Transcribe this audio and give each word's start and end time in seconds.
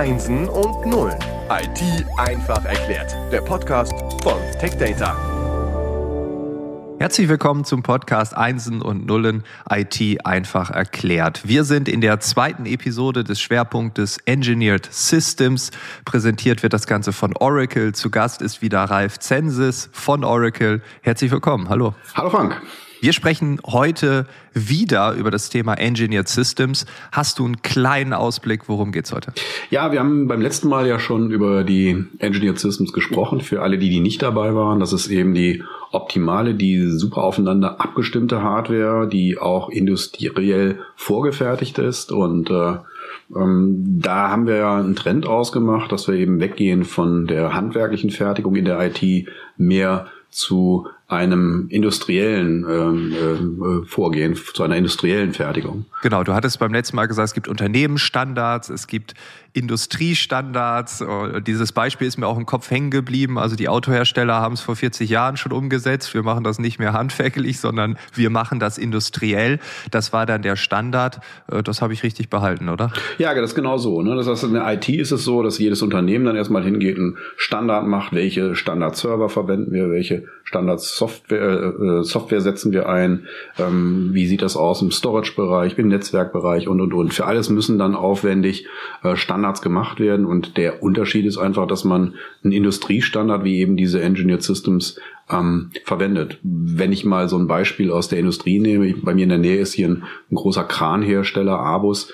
Einsen 0.00 0.48
und 0.48 0.86
Nullen. 0.86 1.18
IT 1.50 2.06
einfach 2.16 2.64
erklärt. 2.64 3.14
Der 3.30 3.42
Podcast 3.42 3.92
von 4.22 4.40
TechData. 4.58 5.14
Herzlich 6.98 7.28
willkommen 7.28 7.66
zum 7.66 7.82
Podcast 7.82 8.34
Einsen 8.34 8.80
und 8.80 9.04
Nullen 9.04 9.44
IT 9.68 10.24
einfach 10.24 10.70
erklärt. 10.70 11.46
Wir 11.46 11.64
sind 11.64 11.86
in 11.86 12.00
der 12.00 12.18
zweiten 12.18 12.64
Episode 12.64 13.24
des 13.24 13.42
Schwerpunktes 13.42 14.16
Engineered 14.24 14.88
Systems. 14.90 15.70
Präsentiert 16.06 16.62
wird 16.62 16.72
das 16.72 16.86
Ganze 16.86 17.12
von 17.12 17.36
Oracle. 17.36 17.92
Zu 17.92 18.08
Gast 18.08 18.40
ist 18.40 18.62
wieder 18.62 18.84
Ralf 18.84 19.18
Zensis 19.18 19.90
von 19.92 20.24
Oracle. 20.24 20.80
Herzlich 21.02 21.30
willkommen. 21.30 21.68
Hallo. 21.68 21.94
Hallo 22.14 22.30
Frank. 22.30 22.58
Wir 23.02 23.14
sprechen 23.14 23.60
heute 23.64 24.26
wieder 24.52 25.14
über 25.14 25.30
das 25.30 25.48
Thema 25.48 25.72
Engineered 25.74 26.28
Systems. 26.28 26.84
Hast 27.12 27.38
du 27.38 27.46
einen 27.46 27.62
kleinen 27.62 28.12
Ausblick, 28.12 28.68
worum 28.68 28.92
geht's 28.92 29.10
heute? 29.12 29.32
Ja, 29.70 29.90
wir 29.90 30.00
haben 30.00 30.28
beim 30.28 30.42
letzten 30.42 30.68
Mal 30.68 30.86
ja 30.86 30.98
schon 30.98 31.30
über 31.30 31.64
die 31.64 32.04
Engineered 32.18 32.58
Systems 32.58 32.92
gesprochen. 32.92 33.40
Für 33.40 33.62
alle, 33.62 33.78
die, 33.78 33.88
die 33.88 34.00
nicht 34.00 34.20
dabei 34.20 34.54
waren, 34.54 34.80
das 34.80 34.92
ist 34.92 35.08
eben 35.08 35.32
die 35.32 35.62
optimale, 35.92 36.54
die 36.54 36.90
super 36.90 37.24
aufeinander 37.24 37.80
abgestimmte 37.80 38.42
Hardware, 38.42 39.08
die 39.08 39.38
auch 39.38 39.70
industriell 39.70 40.80
vorgefertigt 40.94 41.78
ist 41.78 42.12
und 42.12 42.50
äh, 42.50 42.76
ähm, 43.34 44.00
da 44.00 44.28
haben 44.28 44.46
wir 44.46 44.56
ja 44.56 44.78
einen 44.78 44.96
Trend 44.96 45.26
ausgemacht, 45.26 45.90
dass 45.90 46.06
wir 46.08 46.14
eben 46.16 46.40
weggehen 46.40 46.84
von 46.84 47.26
der 47.26 47.54
handwerklichen 47.54 48.10
Fertigung 48.10 48.56
in 48.56 48.64
der 48.64 48.80
IT 48.80 49.28
mehr 49.56 50.08
zu 50.30 50.86
einem 51.10 51.66
industriellen 51.68 52.64
ähm, 52.68 53.12
äh, 53.82 53.86
Vorgehen, 53.86 54.36
zu 54.36 54.62
einer 54.62 54.76
industriellen 54.76 55.32
Fertigung. 55.32 55.86
Genau, 56.02 56.22
du 56.24 56.34
hattest 56.34 56.58
beim 56.58 56.72
letzten 56.72 56.96
Mal 56.96 57.06
gesagt, 57.06 57.28
es 57.28 57.34
gibt 57.34 57.48
Unternehmensstandards, 57.48 58.68
es 58.70 58.86
gibt 58.86 59.14
Industriestandards. 59.52 61.02
Oh, 61.02 61.40
dieses 61.40 61.72
Beispiel 61.72 62.06
ist 62.06 62.18
mir 62.18 62.26
auch 62.26 62.38
im 62.38 62.46
Kopf 62.46 62.70
hängen 62.70 62.90
geblieben. 62.90 63.38
Also 63.38 63.56
die 63.56 63.68
Autohersteller 63.68 64.34
haben 64.34 64.54
es 64.54 64.60
vor 64.60 64.76
40 64.76 65.10
Jahren 65.10 65.36
schon 65.36 65.52
umgesetzt. 65.52 66.14
Wir 66.14 66.22
machen 66.22 66.44
das 66.44 66.58
nicht 66.60 66.78
mehr 66.78 66.92
handwerklich, 66.92 67.58
sondern 67.58 67.98
wir 68.14 68.30
machen 68.30 68.60
das 68.60 68.78
industriell. 68.78 69.58
Das 69.90 70.12
war 70.12 70.26
dann 70.26 70.42
der 70.42 70.54
Standard. 70.54 71.20
Äh, 71.50 71.62
das 71.62 71.82
habe 71.82 71.92
ich 71.92 72.02
richtig 72.04 72.30
behalten, 72.30 72.68
oder? 72.68 72.92
Ja, 73.18 73.34
das 73.34 73.50
ist 73.50 73.56
genau 73.56 73.78
so. 73.78 74.02
Ne? 74.02 74.14
Das 74.14 74.28
heißt, 74.28 74.44
in 74.44 74.52
der 74.52 74.72
IT 74.72 74.88
ist 74.88 75.10
es 75.10 75.24
so, 75.24 75.42
dass 75.42 75.58
jedes 75.58 75.82
Unternehmen 75.82 76.24
dann 76.24 76.36
erstmal 76.36 76.62
hingeht 76.62 76.98
und 76.98 77.16
Standard 77.36 77.86
macht, 77.86 78.12
welche 78.12 78.54
Standardserver 78.54 79.28
verwenden 79.28 79.72
wir, 79.72 79.90
welche 79.90 80.24
Standardsoftware 81.00 82.00
äh, 82.00 82.04
Software 82.04 82.40
setzen 82.40 82.72
wir 82.72 82.88
ein, 82.88 83.26
ähm, 83.58 84.10
wie 84.12 84.26
sieht 84.26 84.42
das 84.42 84.56
aus 84.56 84.82
im 84.82 84.90
Storage-Bereich, 84.90 85.78
im 85.78 85.88
Netzwerkbereich 85.88 86.68
und 86.68 86.80
und 86.80 86.92
und. 86.92 87.14
Für 87.14 87.26
alles 87.26 87.48
müssen 87.50 87.78
dann 87.78 87.94
aufwendig 87.94 88.66
äh, 89.02 89.16
Standards 89.16 89.62
gemacht 89.62 90.00
werden 90.00 90.26
und 90.26 90.56
der 90.56 90.82
Unterschied 90.82 91.24
ist 91.26 91.38
einfach, 91.38 91.66
dass 91.66 91.84
man 91.84 92.14
einen 92.44 92.52
Industriestandard 92.52 93.44
wie 93.44 93.58
eben 93.58 93.76
diese 93.76 94.02
Engineered 94.02 94.42
Systems 94.42 94.98
ähm, 95.30 95.70
verwendet. 95.84 96.38
Wenn 96.42 96.92
ich 96.92 97.04
mal 97.04 97.28
so 97.28 97.38
ein 97.38 97.46
Beispiel 97.46 97.90
aus 97.90 98.08
der 98.08 98.18
Industrie 98.18 98.58
nehme, 98.58 98.94
bei 99.02 99.14
mir 99.14 99.24
in 99.24 99.28
der 99.28 99.38
Nähe 99.38 99.60
ist 99.60 99.74
hier 99.74 99.88
ein, 99.88 100.04
ein 100.30 100.34
großer 100.34 100.64
Kranhersteller, 100.64 101.58
Abus, 101.58 102.12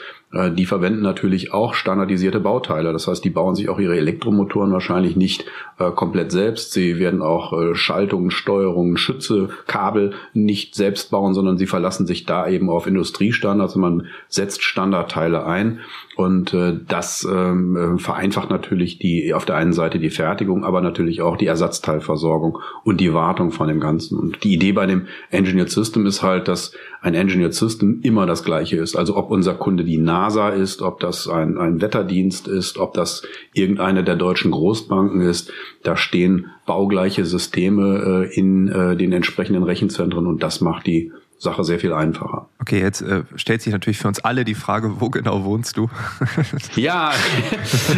die 0.51 0.67
verwenden 0.67 1.03
natürlich 1.03 1.53
auch 1.53 1.75
standardisierte 1.75 2.41
Bauteile. 2.41 2.93
Das 2.93 3.07
heißt, 3.07 3.25
die 3.25 3.31
bauen 3.31 3.55
sich 3.55 3.69
auch 3.69 3.79
ihre 3.79 3.97
Elektromotoren 3.97 4.73
wahrscheinlich 4.73 5.17
nicht 5.17 5.45
äh, 5.79 5.91
komplett 5.91 6.33
selbst. 6.33 6.73
Sie 6.73 6.99
werden 6.99 7.23
auch 7.23 7.53
äh, 7.53 7.75
Schaltungen, 7.75 8.31
Steuerungen, 8.31 8.97
Schütze, 8.97 9.49
Kabel 9.67 10.15
nicht 10.35 10.75
selbst 10.75 11.11
bauen, 11.11 11.35
sondern 11.35 11.59
sie 11.59 11.67
verlassen 11.67 12.07
sich 12.07 12.27
da 12.27 12.49
eben 12.49 12.71
auf 12.71 12.87
Industriestandards. 12.87 13.77
Man 13.77 14.07
setzt 14.29 14.63
Standardteile 14.63 15.47
ein 15.47 15.81
und 16.17 16.55
äh, 16.55 16.79
das 16.89 17.29
ähm, 17.31 17.77
äh, 17.77 17.99
vereinfacht 17.99 18.49
natürlich 18.49 18.99
die 18.99 19.35
auf 19.35 19.45
der 19.45 19.57
einen 19.57 19.75
Seite 19.75 19.99
die 19.99 20.09
Fertigung, 20.09 20.65
aber 20.65 20.81
natürlich 20.81 21.21
auch 21.21 21.37
die 21.37 21.47
Ersatzteilversorgung 21.47 22.59
und 22.85 23.03
die 23.03 23.13
Wartung 23.13 23.51
von 23.51 23.69
dem 23.69 23.81
Ganzen. 23.81 24.19
Und 24.19 24.43
die 24.43 24.55
Idee 24.55 24.73
bei 24.73 24.87
dem 24.87 25.09
Engineered 25.31 25.71
System 25.71 26.07
ist 26.07 26.23
halt, 26.23 26.49
dass 26.49 26.73
ein 27.03 27.15
Engineered 27.15 27.53
System 27.53 28.01
immer 28.03 28.25
das 28.25 28.45
gleiche 28.45 28.79
ist. 28.79 28.97
Also 28.97 29.15
ob 29.15 29.31
unser 29.31 29.55
Kunde 29.55 29.85
die 29.85 29.99
NASA 29.99 30.49
ist, 30.49 30.81
ob 30.81 31.01
das 31.01 31.29
ein, 31.29 31.59
ein 31.59 31.83
Wetterdienst 31.83 32.49
ist, 32.49 32.79
ob 32.79 32.95
das 32.95 33.23
irgendeine 33.53 34.03
der 34.03 34.17
deutschen 34.17 34.53
Großbanken 34.53 35.21
ist, 35.21 35.53
da 35.83 35.99
stehen 35.99 36.47
baugleiche 36.65 37.27
Systeme 37.27 38.25
äh, 38.25 38.35
in 38.35 38.69
äh, 38.69 38.97
den 38.97 39.13
entsprechenden 39.13 39.65
Rechenzentren 39.65 40.27
und 40.27 40.43
das 40.43 40.63
macht 40.63 40.87
die 40.87 41.13
Sache 41.39 41.65
sehr 41.65 41.79
viel 41.79 41.93
einfacher. 41.93 42.49
Okay, 42.59 42.81
jetzt 42.81 43.03
äh, 43.03 43.25
stellt 43.37 43.61
sich 43.61 43.73
natürlich 43.73 43.99
für 43.99 44.09
uns 44.09 44.21
alle 44.21 44.45
die 44.45 44.55
Frage, 44.55 45.01
wo 45.01 45.11
genau 45.11 45.45
wohnst 45.45 45.77
du? 45.77 45.91
ja, 46.77 47.13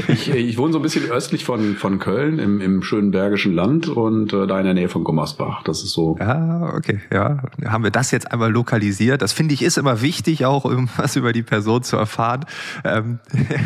ich, 0.09 0.29
ich 0.29 0.59
wohne 0.59 0.73
so 0.73 0.81
ein 0.81 0.83
bisschen 0.83 1.09
östlich 1.09 1.45
von, 1.45 1.77
von 1.77 2.01
Köln 2.01 2.41
im, 2.41 2.61
im 2.61 2.83
schönen 2.83 3.13
Bergischen 3.13 3.55
Land 3.55 3.89
und 3.89 4.33
äh, 4.33 4.47
da 4.49 4.59
in 4.59 4.65
der 4.65 4.75
Nähe 4.75 4.89
von 4.89 5.05
Gummersbach. 5.05 5.63
Das 5.63 5.85
ist 5.85 5.93
so. 5.93 6.17
Ja, 6.19 6.75
okay, 6.75 7.01
ja. 7.13 7.45
Haben 7.65 7.85
wir 7.85 7.93
das 7.93 8.11
jetzt 8.11 8.33
einmal 8.33 8.51
lokalisiert? 8.51 9.23
Das 9.23 9.33
finde 9.33 9.55
ich 9.55 9.63
ist 9.63 9.79
immer 9.79 10.03
wichtig, 10.03 10.45
auch 10.45 10.65
um 10.65 10.89
was 10.97 11.15
über 11.15 11.33
die 11.33 11.45
Person 11.45 11.85
zu 11.85 11.97
erfahren. 11.97 12.45
Ähm, 12.85 13.21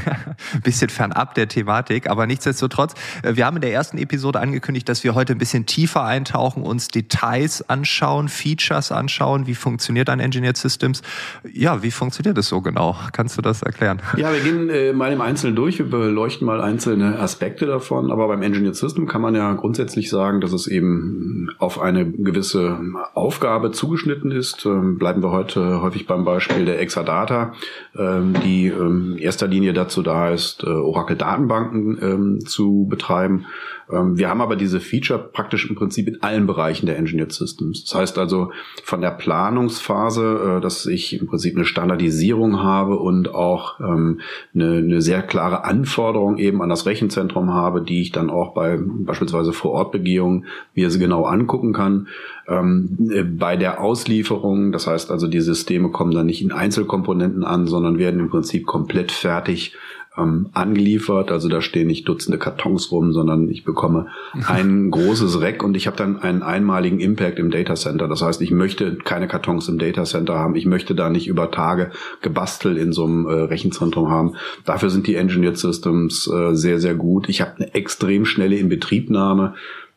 bisschen 0.63 0.91
fernab 0.91 1.35
der 1.35 1.49
Thematik, 1.49 2.11
aber 2.11 2.27
nichtsdestotrotz, 2.27 2.93
äh, 3.23 3.37
wir 3.37 3.47
haben 3.47 3.57
in 3.57 3.63
der 3.63 3.73
ersten 3.73 3.97
Episode 3.97 4.39
angekündigt, 4.39 4.89
dass 4.89 5.03
wir 5.03 5.15
heute 5.15 5.33
ein 5.33 5.39
bisschen 5.39 5.65
tiefer 5.65 6.05
eintauchen, 6.05 6.63
uns 6.63 6.89
Details 6.89 7.69
anschauen, 7.71 8.29
Features 8.29 8.93
anschauen, 8.93 9.47
wie 9.47 9.55
funktioniert 9.63 10.11
ein 10.11 10.21
Engineered 10.21 10.57
Systems. 10.57 11.03
Ja, 11.51 11.83
wie 11.83 11.91
funktioniert 11.91 12.37
das 12.37 12.49
so 12.49 12.61
genau? 12.61 12.97
Kannst 13.13 13.39
du 13.39 13.43
das 13.43 13.63
erklären? 13.63 14.01
Ja, 14.17 14.33
wir 14.33 14.41
gehen 14.41 14.69
äh, 14.69 14.93
mal 14.93 15.13
im 15.13 15.21
Einzelnen 15.21 15.57
durch. 15.57 15.79
Wir 15.79 15.87
beleuchten 15.87 16.47
mal 16.47 16.61
einzelne 16.61 17.19
Aspekte 17.19 17.67
davon. 17.67 18.11
Aber 18.11 18.29
beim 18.29 18.43
Engineered 18.43 18.77
System 18.77 19.07
kann 19.07 19.23
man 19.23 19.35
ja 19.35 19.53
grundsätzlich 19.55 20.11
sagen, 20.11 20.41
dass 20.41 20.53
es 20.53 20.67
eben 20.67 21.49
auf 21.59 21.81
eine 21.81 22.11
gewisse 22.11 22.79
Aufgabe 23.15 23.71
zugeschnitten 23.71 24.31
ist. 24.33 24.67
Ähm, 24.67 24.99
bleiben 24.99 25.23
wir 25.23 25.31
heute 25.31 25.81
häufig 25.81 26.07
beim 26.07 26.25
Beispiel 26.25 26.65
der 26.65 26.81
Exadata, 26.81 27.55
ähm, 27.97 28.35
die 28.45 28.67
ähm, 28.67 29.13
in 29.13 29.19
erster 29.19 29.47
Linie 29.47 29.73
dazu 29.73 30.03
da 30.03 30.31
ist, 30.31 30.65
äh, 30.65 30.67
Oracle-Datenbanken 30.67 31.99
ähm, 32.03 32.41
zu 32.45 32.87
betreiben. 32.91 33.47
Ähm, 33.93 34.19
wir 34.19 34.29
haben 34.29 34.41
aber 34.41 34.57
diese 34.57 34.81
Feature 34.81 35.19
praktisch 35.19 35.69
im 35.69 35.77
Prinzip 35.77 36.09
in 36.09 36.23
allen 36.23 36.47
Bereichen 36.47 36.87
der 36.87 36.99
Engineered 36.99 37.33
Systems. 37.33 37.85
Das 37.85 37.95
heißt 37.95 38.19
also 38.19 38.53
von 38.83 39.01
der 39.01 39.11
Planungsphase, 39.11 40.57
äh, 40.59 40.61
dass 40.61 40.87
ich 40.87 41.21
im 41.21 41.27
Prinzip 41.27 41.57
eine 41.57 41.65
Standardisierung 41.65 42.63
habe 42.63 42.99
und 42.99 43.35
auch 43.35 43.81
ähm, 43.81 44.21
eine, 44.55 44.79
eine 44.79 45.03
sehr 45.03 45.23
klare 45.23 45.65
Anforderung 45.65 46.39
eben 46.39 46.63
an 46.63 46.69
das 46.69 46.87
Rechenzentrum 46.87 47.53
habe, 47.53 47.83
die 47.83 48.03
ich 48.03 48.13
dann 48.13 48.31
auch 48.31 48.55
bei 48.55 48.79
beispielsweise 48.81 49.53
Vor-Ort-Begehungen 49.53 50.47
mir 50.75 50.89
genau 50.89 51.25
angucken 51.25 51.73
kann. 51.73 52.09
Ähm, 52.49 53.11
äh, 53.11 53.23
bei 53.23 53.57
der 53.57 53.81
Auslieferung, 53.81 54.73
das 54.73 54.87
heißt 54.87 55.11
also 55.11 55.29
die 55.29 55.41
Systeme 55.41 55.91
kommen 55.91 56.13
dann 56.13 56.27
nicht 56.27 56.43
in 56.43 56.53
Einzelkomponenten 56.53 57.45
an, 57.45 57.67
sondern 57.67 57.99
werden 57.99 58.21
im 58.21 58.31
Prinzip 58.31 58.67
komplett 58.67 59.13
fertig 59.13 59.75
ähm, 60.17 60.51
angeliefert. 60.53 61.31
Also 61.31 61.49
da 61.49 61.63
stehen 61.63 61.87
nicht 61.87 62.07
Dutzende 62.07 62.39
Kartons 62.39 62.91
rum, 62.91 63.13
sondern 63.13 63.49
ich 63.49 63.65
bekomme 63.65 64.09
ein 64.47 64.91
großes 64.91 65.41
Rack 65.41 65.63
und 65.63 65.77
ich 65.77 65.87
habe 65.87 65.97
dann 65.97 66.19
einen 66.21 66.43
einmaligen 66.43 67.01
Impact 67.01 67.39
im 67.39 67.51
Data 67.51 67.75
Center. 67.75 68.09
Das 68.09 68.23
heißt, 68.23 68.43
ich 68.43 68.51
möchte 68.51 68.97
keine 68.97 69.29
Kartons 69.29 69.69
im 69.69 69.79
Data 69.79 70.05
Center 70.05 70.39
haben. 70.39 70.55
Ich 70.55 70.67
möchte 70.67 70.95
da 70.95 71.09
nicht 71.09 71.29
über 71.29 71.51
Tage 71.51 71.91
gebastelt 72.21 72.79
in 72.79 72.93
so 72.93 73.05
einem 73.05 73.27
äh, 73.27 73.33
Rechenzentrum 73.33 74.11
haben. 74.11 74.35
Dafür 74.65 74.91
sind 74.91 75.07
die 75.07 75.17
Engineered 75.17 75.59
Systems 75.59 76.27
äh, 76.27 76.55
sehr, 76.55 76.79
sehr 76.79 76.95
gut. 76.95 77.29
Ich 77.29 77.41
habe 77.41 77.57
eine 77.57 77.75
extrem 77.75 78.25
schnelle 78.25 78.57
Inbetriebnahme. 78.57 79.55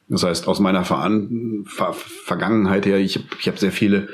Das 0.07 0.23
heißt, 0.23 0.47
aus 0.47 0.59
meiner 0.59 0.85
Ver 0.85 1.09
Ver 1.65 1.93
Vergangenheit 1.93 2.85
her, 2.85 2.99
ich 2.99 3.15
habe 3.15 3.25
ich 3.39 3.47
hab 3.47 3.57
sehr 3.57 3.71
viele 3.71 4.07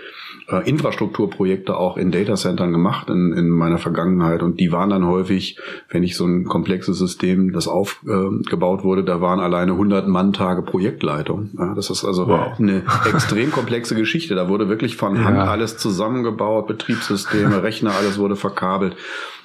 äh, 0.47 0.68
Infrastrukturprojekte 0.69 1.75
auch 1.75 1.97
in 1.97 2.12
Datacentern 2.12 2.72
gemacht 2.72 3.09
in, 3.09 3.34
in 3.34 3.50
meiner 3.50 3.78
Vergangenheit 3.78 4.44
und 4.44 4.59
die 4.59 4.72
waren 4.72 4.90
dann 4.90 5.06
häufig, 5.06 5.57
wenn 5.90 6.03
ich 6.03 6.16
so 6.16 6.26
ein 6.26 6.46
komplexes 6.46 6.97
System, 6.97 7.53
das 7.53 7.67
aufgebaut 7.67 8.82
äh, 8.82 8.84
wurde, 8.84 9.03
da 9.03 9.22
waren 9.22 9.40
alleine 9.40 9.73
100 9.73 10.08
Mann-Tage 10.08 10.61
Projektleitung. 10.61 11.52
Ja, 11.58 11.73
das 11.73 11.90
ist 11.90 12.03
also 12.03 12.28
wow. 12.28 12.59
eine 12.59 12.84
extrem 13.05 13.52
komplexe 13.52 13.96
Geschichte. 13.96 14.35
Da 14.35 14.49
wurde 14.49 14.70
wirklich 14.70 14.96
von 14.96 15.23
Hand 15.23 15.38
alles 15.38 15.78
zusammengebaut, 15.78 16.67
Betriebssysteme, 16.67 17.64
Rechner, 17.64 17.91
alles 17.96 18.17
wurde 18.17 18.35
verkabelt. 18.35 18.96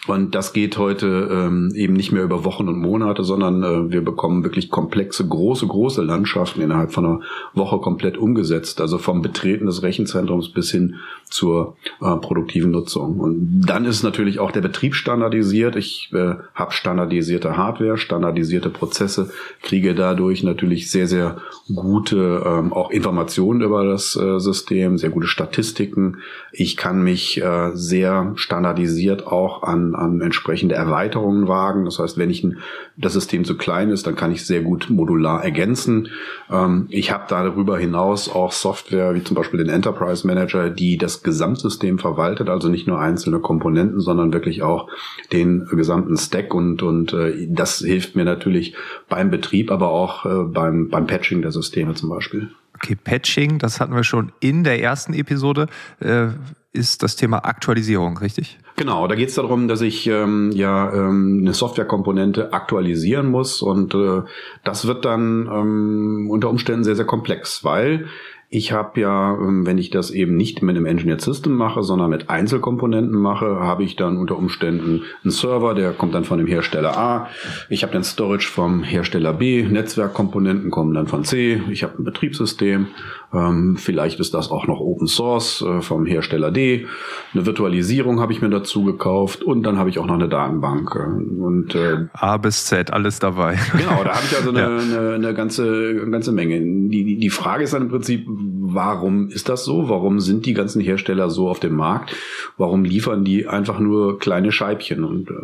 Und 0.06 0.34
das 0.34 0.52
geht 0.52 0.78
heute 0.78 1.28
ähm, 1.31 1.72
eben 1.75 1.94
nicht 1.94 2.12
mehr 2.12 2.22
über 2.22 2.44
Wochen 2.44 2.69
und 2.69 2.78
Monate, 2.78 3.25
sondern 3.25 3.62
äh, 3.62 3.90
wir 3.90 4.04
bekommen 4.04 4.44
wirklich 4.44 4.70
komplexe, 4.70 5.26
große, 5.26 5.66
große 5.66 6.02
Landschaften 6.02 6.60
innerhalb 6.60 6.93
von 6.93 7.04
einer 7.04 7.20
Woche 7.54 7.78
komplett 7.78 8.16
umgesetzt. 8.16 8.81
Also 8.81 8.98
vom 8.98 9.20
Betreten 9.20 9.66
des 9.66 9.82
Rechenzentrums 9.82 10.50
bis 10.50 10.70
hin 10.70 10.96
zur 11.28 11.76
äh, 12.00 12.16
produktiven 12.16 12.70
Nutzung. 12.70 13.19
Und 13.19 13.62
dann 13.62 13.84
ist 13.84 14.04
natürlich 14.04 14.38
auch 14.38 14.52
der 14.52 14.60
Betrieb 14.60 14.94
standardisiert. 14.94 15.75
Ich 15.75 16.10
äh, 16.12 16.34
habe 16.54 16.72
standardisierte 16.72 17.56
Hardware, 17.56 17.99
standardisierte 17.99 18.70
Prozesse, 18.70 19.31
kriege 19.62 19.94
dadurch 19.94 20.44
natürlich 20.44 20.90
sehr, 20.90 21.08
sehr 21.08 21.38
gute 21.75 22.42
ähm, 22.46 22.72
auch 22.72 22.90
Informationen 22.90 23.60
über 23.60 23.84
das 23.84 24.14
äh, 24.14 24.38
System, 24.38 24.99
sehr 24.99 25.10
gute 25.10 25.26
Statistiken. 25.26 26.19
Ich 26.52 26.76
kann 26.76 27.02
mich 27.02 27.42
äh, 27.42 27.70
sehr 27.75 28.32
standardisiert 28.37 29.26
auch 29.26 29.64
an 29.64 29.95
an 29.98 30.20
entsprechende 30.20 30.75
Erweiterungen 30.75 31.48
wagen. 31.48 31.84
Das 31.84 31.98
heißt, 31.98 32.19
wenn 32.19 32.31
ich 32.31 32.44
ein, 32.44 32.58
das 32.96 33.14
System 33.14 33.44
zu 33.44 33.56
klein 33.56 33.90
ist, 33.90 34.06
dann 34.06 34.16
kann 34.16 34.32
ich 34.32 34.46
sehr 34.46 34.62
gut 34.62 34.88
modular 34.90 35.44
ergänzen. 35.44 36.08
Ähm, 36.50 36.87
ich 36.90 37.12
habe 37.12 37.25
darüber 37.28 37.78
hinaus 37.78 38.28
auch 38.28 38.52
Software 38.52 39.14
wie 39.14 39.25
zum 39.25 39.37
Beispiel 39.37 39.58
den 39.58 39.69
Enterprise 39.69 40.26
Manager, 40.26 40.70
die 40.70 40.96
das 40.96 41.22
Gesamtsystem 41.22 41.98
verwaltet, 41.98 42.48
also 42.48 42.69
nicht 42.69 42.87
nur 42.87 43.00
einzelne 43.00 43.40
Komponenten, 43.40 44.00
sondern 44.00 44.32
wirklich 44.32 44.62
auch 44.62 44.88
den 45.32 45.66
gesamten 45.66 46.16
Stack 46.16 46.54
und 46.54 46.82
und 46.82 47.12
äh, 47.12 47.46
das 47.49 47.78
hilft 47.78 48.16
mir 48.16 48.25
natürlich 48.25 48.75
beim 49.08 49.31
Betrieb, 49.31 49.70
aber 49.70 49.90
auch 49.90 50.25
äh, 50.26 50.44
beim 50.44 50.88
beim 50.88 51.06
Patching 51.06 51.42
der 51.42 51.52
Systeme 51.52 51.94
zum 51.94 52.08
Beispiel. 52.08 52.50
Okay, 52.76 52.94
Patching, 52.94 53.58
das 53.58 53.81
hatten 53.81 53.94
wir 53.94 54.04
schon 54.04 54.32
in 54.40 54.62
der 54.62 54.82
ersten 54.82 55.14
Episode, 55.14 55.66
äh, 56.00 56.28
ist 56.72 57.02
das 57.02 57.16
Thema 57.16 57.38
Aktualisierung, 57.46 58.19
richtig? 58.19 58.58
Genau, 58.76 59.06
da 59.08 59.14
geht 59.14 59.31
es 59.31 59.34
darum, 59.37 59.69
dass 59.69 59.81
ich 59.81 60.06
ähm, 60.06 60.52
ja 60.52 60.93
ähm, 60.93 61.38
eine 61.40 61.55
Softwarekomponente 61.55 62.52
aktualisieren 62.52 63.26
muss 63.31 63.62
und 63.62 63.94
äh, 63.94 64.23
das 64.64 64.87
wird 64.87 65.06
dann 65.06 65.49
ähm, 65.50 66.26
unter 66.31 66.50
Umständen 66.50 66.84
sehr, 66.84 66.94
sehr 66.94 67.06
komplex, 67.06 67.64
weil 67.64 68.06
ich 68.49 68.70
habe 68.73 69.00
ja, 69.00 69.34
ähm, 69.34 69.67
wenn 69.67 69.78
ich 69.78 69.90
das 69.90 70.11
eben 70.11 70.37
nicht 70.37 70.62
mit 70.62 70.76
einem 70.76 70.87
Engineered 70.87 71.20
System 71.20 71.55
mache, 71.55 71.82
sondern 71.82 72.11
mit 72.11 72.31
Einzelkomponenten 72.31 73.19
mache, 73.19 73.46
habe 73.61 73.82
ich 73.82 73.96
dann 73.96 74.19
unter 74.19 74.37
Umständen 74.37 75.02
einen 75.25 75.31
Server, 75.32 75.75
der 75.75 75.93
kommt 75.93 76.14
dann 76.14 76.25
von 76.25 76.38
dem 76.38 76.46
Hersteller 76.46 76.96
A. 76.96 77.28
Ich 77.69 77.82
habe 77.82 77.93
den 77.93 78.05
Storage 78.05 78.49
vom 78.49 78.84
Hersteller 78.84 79.32
B. 79.32 79.64
Netzwerkkomponenten 79.64 80.70
kommen 80.70 80.94
dann 80.94 81.08
von 81.08 81.25
C. 81.25 81.61
Ich 81.70 81.82
habe 81.82 82.00
ein 82.00 82.05
Betriebssystem. 82.05 82.87
Ähm, 83.32 83.76
vielleicht 83.76 84.20
ist 84.20 84.34
das 84.34 84.50
auch 84.50 84.67
noch 84.67 84.81
Open 84.81 85.06
Source 85.06 85.62
äh, 85.62 85.81
vom 85.81 86.06
Hersteller 86.06 86.50
D. 86.50 86.87
Eine 87.34 87.46
Virtualisierung 87.46 88.20
habe 88.20 88.32
ich 88.32 88.40
mir 88.40 88.50
dazu 88.50 88.84
gekauft 88.84 89.43
und 89.43 89.64
dann 89.64 89.78
habe 89.78 89.90
ich 89.90 89.99
auch 89.99 90.06
noch 90.06 90.14
eine 90.14 90.28
Datenbank. 90.28 90.94
Äh, 90.94 91.43
und, 91.43 91.75
äh, 91.75 92.06
A 92.12 92.37
bis 92.37 92.67
Z, 92.67 92.93
alles 92.93 93.19
dabei. 93.19 93.58
Genau, 93.73 94.05
da 94.05 94.14
habe 94.14 94.25
ich 94.31 94.37
also 94.37 94.50
eine, 94.56 94.61
ja. 94.61 94.67
eine, 94.67 95.14
eine, 95.14 95.34
ganze, 95.34 95.64
eine 96.02 96.11
ganze 96.11 96.32
Menge. 96.32 96.61
Die, 96.61 97.19
die 97.19 97.31
Frage 97.31 97.64
ist 97.64 97.73
dann 97.73 97.82
im 97.82 97.88
Prinzip, 97.88 98.26
warum 98.28 99.28
ist 99.28 99.49
das 99.49 99.64
so? 99.64 99.88
Warum 99.88 100.20
sind 100.20 100.46
die 100.46 100.55
ganzen 100.55 100.81
Hersteller 100.81 101.31
so 101.31 101.49
auf 101.49 101.61
dem 101.61 101.75
Markt? 101.75 102.14
Warum 102.56 102.84
liefern 102.84 103.25
die 103.25 103.46
einfach 103.46 103.81
nur 103.81 104.19
kleine 104.19 104.52
Scheibchen? 104.52 105.05
Und 105.05 105.31
äh, 105.31 105.34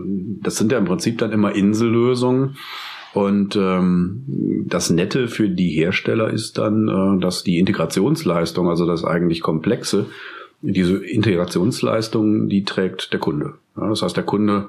das 0.43 0.57
sind 0.57 0.71
ja 0.73 0.79
im 0.79 0.85
Prinzip 0.85 1.19
dann 1.19 1.33
immer 1.33 1.55
Insellösungen. 1.55 2.57
Und 3.15 3.57
ähm, 3.57 4.65
das 4.67 4.91
Nette 4.91 5.29
für 5.29 5.49
die 5.49 5.71
Hersteller 5.71 6.31
ist 6.31 6.59
dann, 6.59 6.89
äh, 6.89 7.21
dass 7.21 7.45
die 7.45 7.59
Integrationsleistung, 7.59 8.69
also 8.69 8.87
das 8.87 9.05
eigentlich 9.05 9.43
Komplexe, 9.43 10.07
diese 10.63 10.97
Integrationsleistung, 10.97 12.49
die 12.49 12.65
trägt 12.65 13.13
der 13.13 13.21
Kunde. 13.21 13.55
Ja, 13.77 13.89
das 13.89 14.03
heißt, 14.03 14.17
der 14.17 14.25
Kunde 14.25 14.69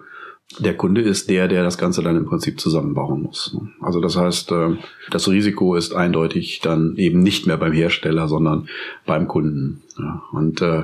der 0.60 0.76
Kunde 0.76 1.02
ist 1.02 1.30
der, 1.30 1.48
der 1.48 1.64
das 1.64 1.78
Ganze 1.78 2.04
dann 2.04 2.16
im 2.16 2.26
Prinzip 2.26 2.60
zusammenbauen 2.60 3.24
muss. 3.24 3.58
Also 3.82 4.00
das 4.00 4.16
heißt, 4.16 4.52
äh, 4.52 4.76
das 5.10 5.28
Risiko 5.28 5.76
ist 5.76 5.94
eindeutig 5.94 6.60
dann 6.62 6.96
eben 6.98 7.22
nicht 7.22 7.48
mehr 7.48 7.58
beim 7.58 7.74
Hersteller, 7.74 8.28
sondern 8.28 8.68
beim 9.06 9.28
Kunden. 9.28 9.82
Und 10.32 10.62
äh, 10.62 10.84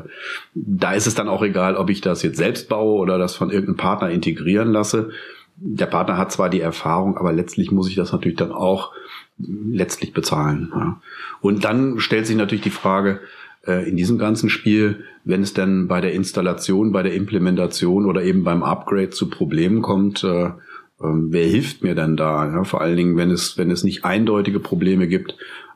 da 0.55 0.93
ist 0.93 1.07
es 1.07 1.15
dann 1.15 1.27
auch 1.27 1.43
egal, 1.43 1.75
ob 1.75 1.89
ich 1.89 2.01
das 2.01 2.23
jetzt 2.23 2.37
selbst 2.37 2.69
baue 2.69 2.99
oder 2.99 3.17
das 3.17 3.35
von 3.35 3.51
irgendeinem 3.51 3.77
Partner 3.77 4.09
integrieren 4.09 4.71
lasse. 4.71 5.09
Der 5.61 5.87
Partner 5.87 6.17
hat 6.17 6.31
zwar 6.31 6.49
die 6.49 6.61
Erfahrung, 6.61 7.17
aber 7.17 7.33
letztlich 7.33 7.71
muss 7.71 7.89
ich 7.89 7.95
das 7.95 8.11
natürlich 8.11 8.37
dann 8.37 8.51
auch 8.51 8.91
letztlich 9.37 10.13
bezahlen. 10.13 10.71
Und 11.41 11.63
dann 11.63 11.99
stellt 11.99 12.27
sich 12.27 12.35
natürlich 12.35 12.63
die 12.63 12.69
Frage, 12.69 13.19
äh, 13.65 13.87
in 13.89 13.97
diesem 13.97 14.17
ganzen 14.17 14.49
Spiel, 14.49 15.03
wenn 15.23 15.41
es 15.41 15.53
dann 15.53 15.87
bei 15.87 16.01
der 16.01 16.13
Installation, 16.13 16.91
bei 16.91 17.03
der 17.03 17.13
Implementation 17.13 18.05
oder 18.05 18.23
eben 18.23 18.43
beim 18.43 18.63
Upgrade 18.63 19.09
zu 19.09 19.29
Problemen 19.29 19.81
kommt, 19.81 20.23
äh, 20.23 20.45
äh, 20.45 20.51
wer 20.99 21.45
hilft 21.45 21.83
mir 21.83 21.95
denn 21.95 22.17
da? 22.17 22.45
Ja, 22.51 22.63
vor 22.63 22.81
allen 22.81 22.97
Dingen, 22.97 23.17
wenn 23.17 23.31
es, 23.31 23.57
wenn 23.57 23.71
es 23.71 23.83
nicht 23.83 24.05
eindeutige 24.05 24.59
Probleme 24.59 25.07
gibt, 25.07 25.35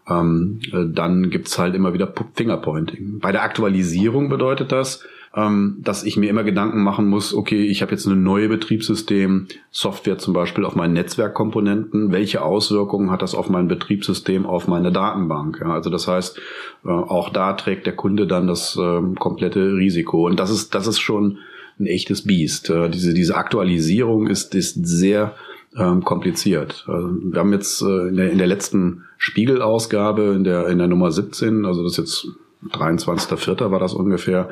ähm, 0.10 0.60
äh, 0.72 0.86
dann 0.92 1.30
gibt's 1.30 1.58
halt 1.58 1.76
immer 1.76 1.94
wieder 1.94 2.14
Fingerpointing. 2.34 3.20
Bei 3.20 3.32
der 3.32 3.44
Aktualisierung 3.44 4.30
bedeutet 4.30 4.72
das, 4.72 5.06
ähm, 5.36 5.78
dass 5.80 6.04
ich 6.04 6.16
mir 6.16 6.30
immer 6.30 6.44
Gedanken 6.44 6.84
machen 6.84 7.08
muss, 7.08 7.34
okay, 7.34 7.66
ich 7.66 7.82
habe 7.82 7.92
jetzt 7.92 8.06
eine 8.06 8.16
neue 8.16 8.50
Betriebssystem, 8.50 9.48
Software 9.72 10.20
zum 10.20 10.34
Beispiel 10.34 10.64
auf 10.64 10.76
meinen 10.76 10.94
Netzwerkkomponenten, 10.94 12.12
welche 12.12 12.44
Auswirkungen 12.44 13.10
hat 13.10 13.24
das 13.24 13.34
auf 13.34 13.50
mein 13.50 13.68
Betriebssystem, 13.68 14.46
auf 14.46 14.68
meine 14.68 14.92
Datenbank? 14.92 15.60
Ja, 15.60 15.74
also 15.74 15.90
das 15.90 16.08
heißt, 16.08 16.38
äh, 16.86 16.90
auch 16.90 17.30
da 17.30 17.54
trägt 17.54 17.88
der 17.88 17.96
Kunde 17.96 18.28
dann 18.28 18.48
das 18.48 18.78
äh, 18.78 19.02
komplette 19.18 19.76
Risiko. 19.76 20.28
Und 20.28 20.40
das 20.40 20.52
ist, 20.52 20.76
das 20.76 20.86
ist 20.86 21.00
schon 21.00 21.40
ein 21.80 21.88
echtes 21.88 22.24
Biest. 22.24 22.70
Äh, 22.70 22.90
diese, 22.90 23.16
diese 23.16 23.36
Aktualisierung 23.36 24.28
ist, 24.28 24.54
ist 24.54 24.86
sehr 24.86 25.34
ähm, 25.76 26.04
kompliziert. 26.04 26.86
Also 26.88 27.10
wir 27.10 27.40
haben 27.40 27.54
jetzt 27.54 27.82
äh, 27.82 28.08
in, 28.10 28.18
der, 28.18 28.32
in 28.32 28.38
der 28.38 28.46
letzten 28.46 29.06
Spiegelausgabe, 29.18 30.34
in 30.36 30.44
der, 30.44 30.68
in 30.68 30.78
der 30.78 30.88
Nummer 30.88 31.12
17, 31.12 31.66
also 31.66 31.82
das 31.82 31.94
ist 31.94 31.98
jetzt 31.98 32.28
23.04. 32.72 33.72
war 33.72 33.80
das 33.80 33.94
ungefähr, 33.94 34.50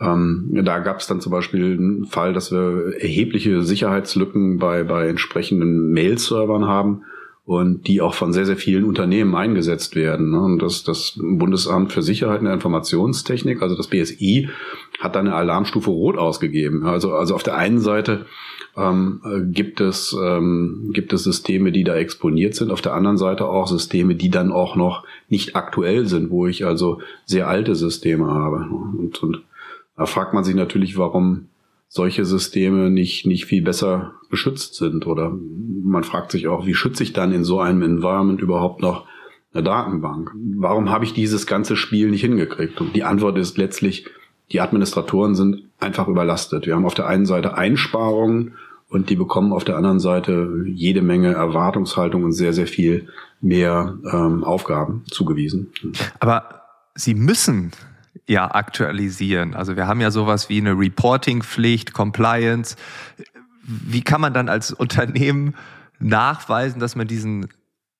ähm, 0.00 0.50
da 0.64 0.78
gab 0.80 1.00
es 1.00 1.06
dann 1.06 1.20
zum 1.20 1.32
Beispiel 1.32 1.76
einen 1.78 2.04
Fall, 2.06 2.32
dass 2.32 2.50
wir 2.50 2.94
erhebliche 2.98 3.62
Sicherheitslücken 3.62 4.58
bei, 4.58 4.82
bei 4.82 5.08
entsprechenden 5.08 5.92
Mail-Servern 5.92 6.66
haben 6.66 7.02
und 7.46 7.86
die 7.88 8.00
auch 8.00 8.14
von 8.14 8.32
sehr, 8.32 8.46
sehr 8.46 8.56
vielen 8.56 8.84
Unternehmen 8.84 9.34
eingesetzt 9.34 9.96
werden. 9.96 10.30
Ne? 10.30 10.40
Und 10.40 10.62
das, 10.62 10.82
das 10.82 11.18
Bundesamt 11.20 11.92
für 11.92 12.02
Sicherheit 12.02 12.38
in 12.38 12.46
der 12.46 12.54
Informationstechnik, 12.54 13.60
also 13.60 13.76
das 13.76 13.88
BSI, 13.88 14.48
hat 14.98 15.14
da 15.14 15.20
eine 15.20 15.34
Alarmstufe 15.34 15.90
Rot 15.90 16.16
ausgegeben. 16.16 16.84
Also, 16.84 17.12
also 17.12 17.34
auf 17.34 17.42
der 17.42 17.56
einen 17.56 17.80
Seite 17.80 18.24
ähm, 18.76 19.20
gibt, 19.52 19.80
es, 19.80 20.16
ähm, 20.18 20.90
gibt 20.94 21.12
es 21.12 21.22
Systeme, 21.24 21.70
die 21.70 21.84
da 21.84 21.94
exponiert 21.96 22.54
sind, 22.54 22.70
auf 22.70 22.80
der 22.80 22.94
anderen 22.94 23.18
Seite 23.18 23.46
auch 23.46 23.68
Systeme, 23.68 24.14
die 24.14 24.30
dann 24.30 24.50
auch 24.50 24.74
noch 24.74 25.04
nicht 25.28 25.54
aktuell 25.54 26.06
sind, 26.06 26.30
wo 26.30 26.46
ich 26.46 26.64
also 26.64 27.00
sehr 27.26 27.46
alte 27.46 27.74
Systeme 27.74 28.26
habe. 28.26 28.66
Und, 28.98 29.22
und 29.22 29.42
da 29.96 30.06
fragt 30.06 30.34
man 30.34 30.44
sich 30.44 30.54
natürlich, 30.54 30.96
warum 30.98 31.48
solche 31.88 32.24
Systeme 32.24 32.90
nicht, 32.90 33.24
nicht 33.24 33.44
viel 33.44 33.62
besser 33.62 34.14
geschützt 34.28 34.74
sind. 34.74 35.06
Oder 35.06 35.32
man 35.82 36.02
fragt 36.02 36.32
sich 36.32 36.48
auch, 36.48 36.66
wie 36.66 36.74
schütze 36.74 37.04
ich 37.04 37.12
dann 37.12 37.32
in 37.32 37.44
so 37.44 37.60
einem 37.60 37.82
Environment 37.82 38.40
überhaupt 38.40 38.82
noch 38.82 39.06
eine 39.52 39.62
Datenbank? 39.62 40.32
Warum 40.56 40.90
habe 40.90 41.04
ich 41.04 41.14
dieses 41.14 41.46
ganze 41.46 41.76
Spiel 41.76 42.10
nicht 42.10 42.22
hingekriegt? 42.22 42.80
Und 42.80 42.96
die 42.96 43.04
Antwort 43.04 43.38
ist 43.38 43.58
letztlich, 43.58 44.06
die 44.50 44.60
Administratoren 44.60 45.36
sind 45.36 45.68
einfach 45.78 46.08
überlastet. 46.08 46.66
Wir 46.66 46.74
haben 46.74 46.84
auf 46.84 46.94
der 46.94 47.06
einen 47.06 47.26
Seite 47.26 47.56
Einsparungen 47.56 48.54
und 48.88 49.08
die 49.08 49.16
bekommen 49.16 49.52
auf 49.52 49.64
der 49.64 49.76
anderen 49.76 50.00
Seite 50.00 50.64
jede 50.66 51.00
Menge 51.00 51.32
Erwartungshaltung 51.32 52.24
und 52.24 52.32
sehr, 52.32 52.52
sehr 52.52 52.66
viel 52.66 53.08
mehr 53.40 53.98
ähm, 54.12 54.42
Aufgaben 54.42 55.04
zugewiesen. 55.10 55.70
Aber 56.18 56.62
sie 56.94 57.14
müssen 57.14 57.70
ja 58.26 58.54
aktualisieren. 58.54 59.54
Also 59.54 59.76
wir 59.76 59.86
haben 59.86 60.00
ja 60.00 60.10
sowas 60.10 60.48
wie 60.48 60.58
eine 60.58 60.78
Reporting-Pflicht, 60.78 61.92
Compliance. 61.92 62.76
Wie 63.62 64.02
kann 64.02 64.20
man 64.20 64.34
dann 64.34 64.48
als 64.48 64.72
Unternehmen 64.72 65.54
nachweisen, 65.98 66.80
dass 66.80 66.96
man 66.96 67.06
diesen 67.06 67.48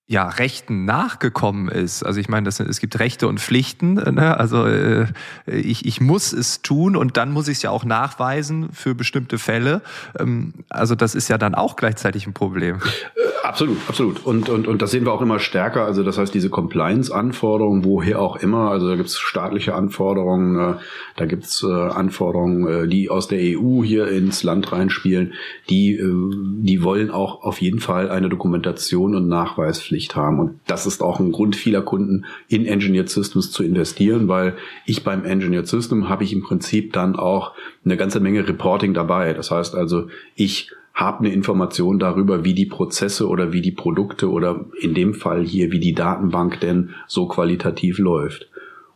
ja, 0.07 0.29
Rechten 0.29 0.85
nachgekommen 0.85 1.69
ist. 1.69 2.03
Also 2.03 2.21
ich 2.21 2.29
meine, 2.29 2.45
das, 2.45 2.61
es 2.61 2.79
gibt 2.79 2.99
Rechte 2.99 3.27
und 3.27 3.41
Pflichten. 3.41 3.95
Ne? 3.95 4.39
Also 4.39 4.67
äh, 4.67 5.07
ich, 5.47 5.87
ich 5.87 5.99
muss 6.03 6.35
es 6.35 6.61
tun 6.61 6.95
und 6.95 7.17
dann 7.17 7.33
muss 7.33 7.49
ich 7.49 7.57
es 7.57 7.63
ja 7.63 7.71
auch 7.71 7.87
nachweisen 7.87 8.69
für 8.71 8.95
bestimmte 8.95 9.39
Fälle. 9.39 9.81
Ähm, 10.19 10.53
also 10.69 10.95
das 10.95 11.15
ist 11.15 11.29
ja 11.29 11.39
dann 11.39 11.55
auch 11.55 11.77
gleichzeitig 11.77 12.27
ein 12.27 12.35
Problem. 12.35 12.77
Äh, 12.77 13.47
absolut, 13.47 13.79
absolut. 13.89 14.27
Und, 14.27 14.51
und, 14.51 14.69
und 14.69 14.83
das 14.83 14.91
sehen 14.91 15.07
wir 15.07 15.13
auch 15.13 15.23
immer 15.23 15.39
stärker. 15.39 15.87
Also 15.87 16.03
das 16.03 16.19
heißt, 16.19 16.35
diese 16.35 16.51
Compliance-Anforderungen, 16.51 17.87
woher 17.87 18.21
auch 18.21 18.37
immer, 18.37 18.71
also 18.71 18.91
da 18.91 18.97
gibt 18.97 19.09
es 19.09 19.19
staatliche 19.19 19.75
Anforderungen, 19.75 20.75
äh, 20.75 20.77
da 21.17 21.25
gibt 21.25 21.45
es 21.45 21.63
äh, 21.63 21.73
Anforderungen, 21.73 22.67
äh, 22.67 22.89
die 22.89 23.09
aus 23.09 23.29
der 23.29 23.39
EU 23.41 23.83
hier 23.83 24.09
ins 24.09 24.43
Land 24.43 24.71
reinspielen, 24.71 25.33
die, 25.71 25.95
äh, 25.95 26.13
die 26.61 26.83
wollen 26.83 27.11
auch 27.11 27.43
auf 27.43 27.63
jeden 27.63 27.81
Fall 27.81 28.11
eine 28.11 28.29
Dokumentation 28.29 29.15
und 29.15 29.29
Nachweispflicht 29.29 29.94
Pflicht 29.95 30.17
haben. 30.17 30.41
Und 30.41 30.59
das 30.67 30.87
ist 30.87 31.05
auch 31.05 31.21
ein 31.21 31.31
Grund 31.31 31.55
vieler 31.55 31.83
Kunden, 31.83 32.25
in 32.49 32.67
Engineered 32.67 33.09
Systems 33.09 33.53
zu 33.53 33.63
investieren, 33.63 34.27
weil 34.27 34.57
ich 34.87 35.05
beim 35.05 35.25
Engineered 35.25 35.69
System 35.69 36.09
habe 36.09 36.25
ich 36.25 36.33
im 36.33 36.43
Prinzip 36.43 36.93
dann 36.93 37.15
auch 37.15 37.53
eine 37.85 37.97
ganze 37.97 38.19
Menge 38.19 38.49
Reporting 38.49 38.93
dabei. 38.93 39.35
Das 39.35 39.53
heißt 39.53 39.77
also, 39.77 40.09
ich 40.35 40.73
habe 40.95 41.21
eine 41.21 41.33
Information 41.33 42.01
darüber, 42.01 42.45
wie 42.45 42.55
die 42.55 42.67
Prozesse 42.67 43.29
oder 43.29 43.53
wie 43.53 43.63
die 43.63 43.71
Produkte 43.71 44.29
oder 44.31 44.65
in 44.81 44.95
dem 44.95 45.15
Fall 45.15 45.45
hier, 45.45 45.71
wie 45.71 45.81
die 45.81 45.95
Datenbank 45.95 46.59
denn 46.59 46.91
so 47.07 47.29
qualitativ 47.29 47.99
läuft. 47.99 48.49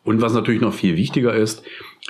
Und 0.02 0.20
was 0.20 0.32
natürlich 0.32 0.60
noch 0.60 0.74
viel 0.74 0.96
wichtiger 0.96 1.32
ist, 1.32 1.62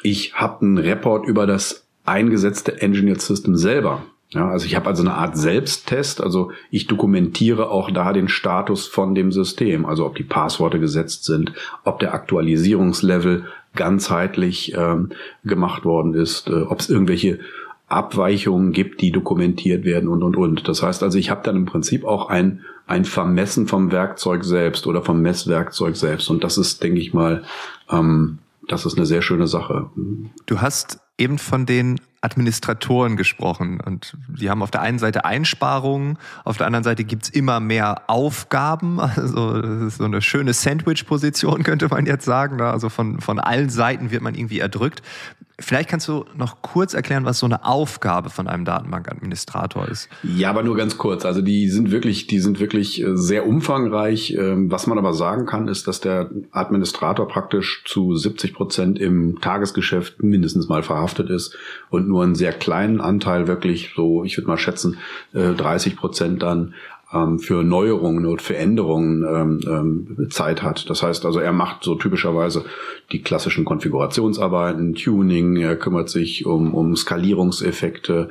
ich 0.03 0.35
habe 0.35 0.63
einen 0.63 0.79
Report 0.79 1.27
über 1.27 1.47
das 1.47 1.87
eingesetzte 2.07 2.81
Engineered 2.81 3.21
System 3.21 3.55
selber. 3.57 4.03
Ja, 4.31 4.49
also 4.51 4.67
ich 4.67 4.77
habe 4.77 4.89
also 4.89 5.03
eine 5.03 5.15
Art 5.15 5.39
Selbsttest, 5.39 6.21
also 6.21 6.51
ich 6.71 6.87
dokumentiere 6.87 7.71
auch 7.71 7.91
da 7.91 8.13
den 8.13 8.29
Status 8.29 8.87
von 8.87 9.15
dem 9.15 9.33
System, 9.33 9.87
also 9.87 10.05
ob 10.05 10.17
die 10.17 10.25
Passworte 10.25 10.79
gesetzt 10.79 11.25
sind, 11.25 11.53
ob 11.85 11.99
der 11.99 12.13
Aktualisierungslevel 12.13 13.47
ganzheitlich 13.75 14.75
ähm, 14.77 15.11
gemacht 15.45 15.85
worden 15.87 16.13
ist, 16.13 16.49
äh, 16.49 16.63
ob 16.63 16.81
es 16.81 16.91
irgendwelche 16.91 17.39
Abweichungen 17.89 18.73
gibt, 18.73 19.01
die 19.01 19.13
dokumentiert 19.13 19.85
werden 19.85 20.11
und 20.11 20.23
und 20.23 20.37
und. 20.37 20.69
Das 20.69 20.83
heißt 20.83 21.03
also, 21.03 21.17
ich 21.17 21.31
habe 21.31 21.41
dann 21.43 21.57
im 21.57 21.67
Prinzip 21.67 22.05
auch 22.05 22.29
ein 22.29 22.61
ein 22.89 23.05
Vermessen 23.05 23.67
vom 23.67 23.93
Werkzeug 23.93 24.45
selbst 24.45 24.87
oder 24.87 25.03
vom 25.03 25.21
Messwerkzeug 25.21 25.95
selbst. 25.95 26.31
Und 26.31 26.43
das 26.43 26.57
ist, 26.57 26.83
denke 26.83 26.99
ich 26.99 27.13
mal, 27.13 27.45
ähm, 27.91 28.39
das 28.67 28.87
ist 28.87 28.97
eine 28.97 29.07
sehr 29.07 29.23
schöne 29.23 29.47
Sache. 29.47 29.91
Du 30.47 30.61
hast 30.61 30.99
eben 31.19 31.39
von 31.39 31.67
den 31.67 32.01
Administratoren 32.21 33.17
gesprochen 33.17 33.81
und 33.81 34.17
die 34.29 34.51
haben 34.51 34.63
auf 34.63 34.71
der 34.71 34.81
einen 34.83 34.99
Seite 34.99 35.25
Einsparungen, 35.25 36.19
auf 36.45 36.57
der 36.57 36.67
anderen 36.67 36.83
Seite 36.83 37.05
gibt's 37.05 37.29
immer 37.29 37.61
mehr 37.61 38.03
Aufgaben. 38.09 39.01
Also 39.29 39.61
das 39.61 39.83
ist 39.83 39.99
so 39.99 40.05
eine 40.05 40.23
schöne 40.23 40.53
Sandwich-Position, 40.53 41.65
könnte 41.65 41.89
man 41.89 42.07
jetzt 42.07 42.25
sagen. 42.25 42.57
Ne? 42.57 42.71
Also 42.71 42.89
von, 42.89 43.21
von 43.21 43.41
allen 43.41 43.69
Seiten 43.69 44.11
wird 44.11 44.23
man 44.23 44.35
irgendwie 44.35 44.61
erdrückt. 44.61 45.03
Vielleicht 45.61 45.89
kannst 45.89 46.07
du 46.07 46.25
noch 46.37 46.63
kurz 46.63 46.95
erklären, 46.95 47.25
was 47.25 47.41
so 47.41 47.47
eine 47.47 47.65
Aufgabe 47.65 48.31
von 48.31 48.47
einem 48.47 48.65
Datenbankadministrator 48.65 49.89
ist. 49.89 50.09
Ja, 50.23 50.51
aber 50.51 50.63
nur 50.63 50.77
ganz 50.77 50.99
kurz. 50.99 51.25
Also 51.25 51.43
die 51.43 51.69
sind 51.69 51.91
wirklich, 51.91 52.29
die 52.29 52.39
sind 52.39 52.61
wirklich 52.61 53.03
äh, 53.03 53.17
sehr 53.17 53.45
umfangreich. 53.45 54.37
Ähm, 54.39 54.71
was 54.71 54.87
man 54.87 54.99
aber 54.99 55.15
sagen 55.15 55.47
kann, 55.47 55.67
ist, 55.67 55.89
dass 55.89 56.01
der 56.01 56.31
Administrator 56.53 57.27
praktisch 57.27 57.83
zu 57.87 58.15
70 58.15 58.55
Prozent 58.55 59.01
im 59.01 59.41
Tagesgeschäft 59.41 60.23
mindestens 60.23 60.69
mal 60.69 60.85
verhaftet 60.85 61.29
ist 61.29 61.57
und 61.91 62.08
nur 62.09 62.25
einen 62.25 62.35
sehr 62.35 62.53
kleinen 62.53 63.01
Anteil 63.01 63.47
wirklich 63.47 63.93
so, 63.95 64.25
ich 64.25 64.37
würde 64.37 64.49
mal 64.49 64.59
schätzen, 64.59 64.99
30 65.33 65.93
äh, 65.93 65.97
Prozent 65.97 66.43
dann 66.43 66.75
ähm, 67.13 67.39
für 67.39 67.63
Neuerungen 67.63 68.27
und 68.27 68.43
für 68.43 68.57
Änderungen 68.57 69.25
ähm, 69.25 69.61
ähm, 69.67 70.31
Zeit 70.31 70.63
hat. 70.63 70.91
Das 70.91 71.03
heißt 71.03 71.25
also, 71.25 71.39
er 71.39 71.53
macht 71.53 71.85
so 71.85 71.95
typischerweise 71.95 72.65
die 73.13 73.23
klassischen 73.23 73.65
Konfigurationsarbeiten, 73.65 74.95
Tuning, 74.95 75.57
er 75.57 75.77
kümmert 75.77 76.11
sich 76.11 76.45
um, 76.45 76.75
um 76.75 76.97
Skalierungseffekte, 76.97 78.31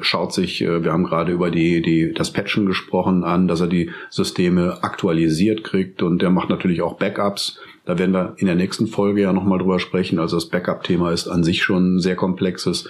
schaut 0.00 0.32
sich, 0.32 0.62
äh, 0.62 0.82
wir 0.82 0.92
haben 0.92 1.04
gerade 1.04 1.32
über 1.32 1.50
die, 1.50 1.82
die, 1.82 2.14
das 2.14 2.30
Patchen 2.32 2.64
gesprochen 2.64 3.24
an, 3.24 3.48
dass 3.48 3.60
er 3.60 3.66
die 3.66 3.90
Systeme 4.08 4.82
aktualisiert 4.82 5.62
kriegt 5.62 6.02
und 6.02 6.22
er 6.22 6.30
macht 6.30 6.48
natürlich 6.48 6.80
auch 6.80 6.94
Backups. 6.94 7.60
Da 7.84 7.98
werden 7.98 8.12
wir 8.12 8.34
in 8.36 8.46
der 8.46 8.54
nächsten 8.54 8.86
Folge 8.86 9.22
ja 9.22 9.32
nochmal 9.32 9.58
drüber 9.58 9.78
sprechen. 9.78 10.18
Also 10.18 10.36
das 10.36 10.46
Backup-Thema 10.46 11.10
ist 11.10 11.28
an 11.28 11.42
sich 11.42 11.62
schon 11.62 11.98
sehr 11.98 12.16
komplexes. 12.16 12.88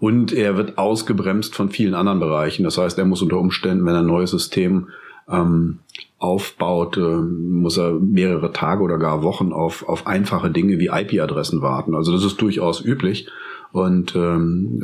Und 0.00 0.32
er 0.32 0.56
wird 0.56 0.76
ausgebremst 0.76 1.54
von 1.54 1.70
vielen 1.70 1.94
anderen 1.94 2.20
Bereichen. 2.20 2.64
Das 2.64 2.76
heißt, 2.76 2.98
er 2.98 3.04
muss 3.06 3.22
unter 3.22 3.38
Umständen, 3.38 3.86
wenn 3.86 3.94
er 3.94 4.00
ein 4.00 4.06
neues 4.06 4.30
System 4.30 4.88
ähm, 5.30 5.78
aufbaut, 6.18 6.96
äh, 6.96 7.00
muss 7.00 7.78
er 7.78 7.92
mehrere 7.92 8.52
Tage 8.52 8.82
oder 8.82 8.98
gar 8.98 9.22
Wochen 9.22 9.52
auf, 9.52 9.88
auf 9.88 10.06
einfache 10.06 10.50
Dinge 10.50 10.78
wie 10.78 10.88
IP-Adressen 10.92 11.62
warten. 11.62 11.94
Also 11.94 12.12
das 12.12 12.24
ist 12.24 12.40
durchaus 12.40 12.84
üblich. 12.84 13.28
Und 13.72 14.14
ähm, 14.14 14.78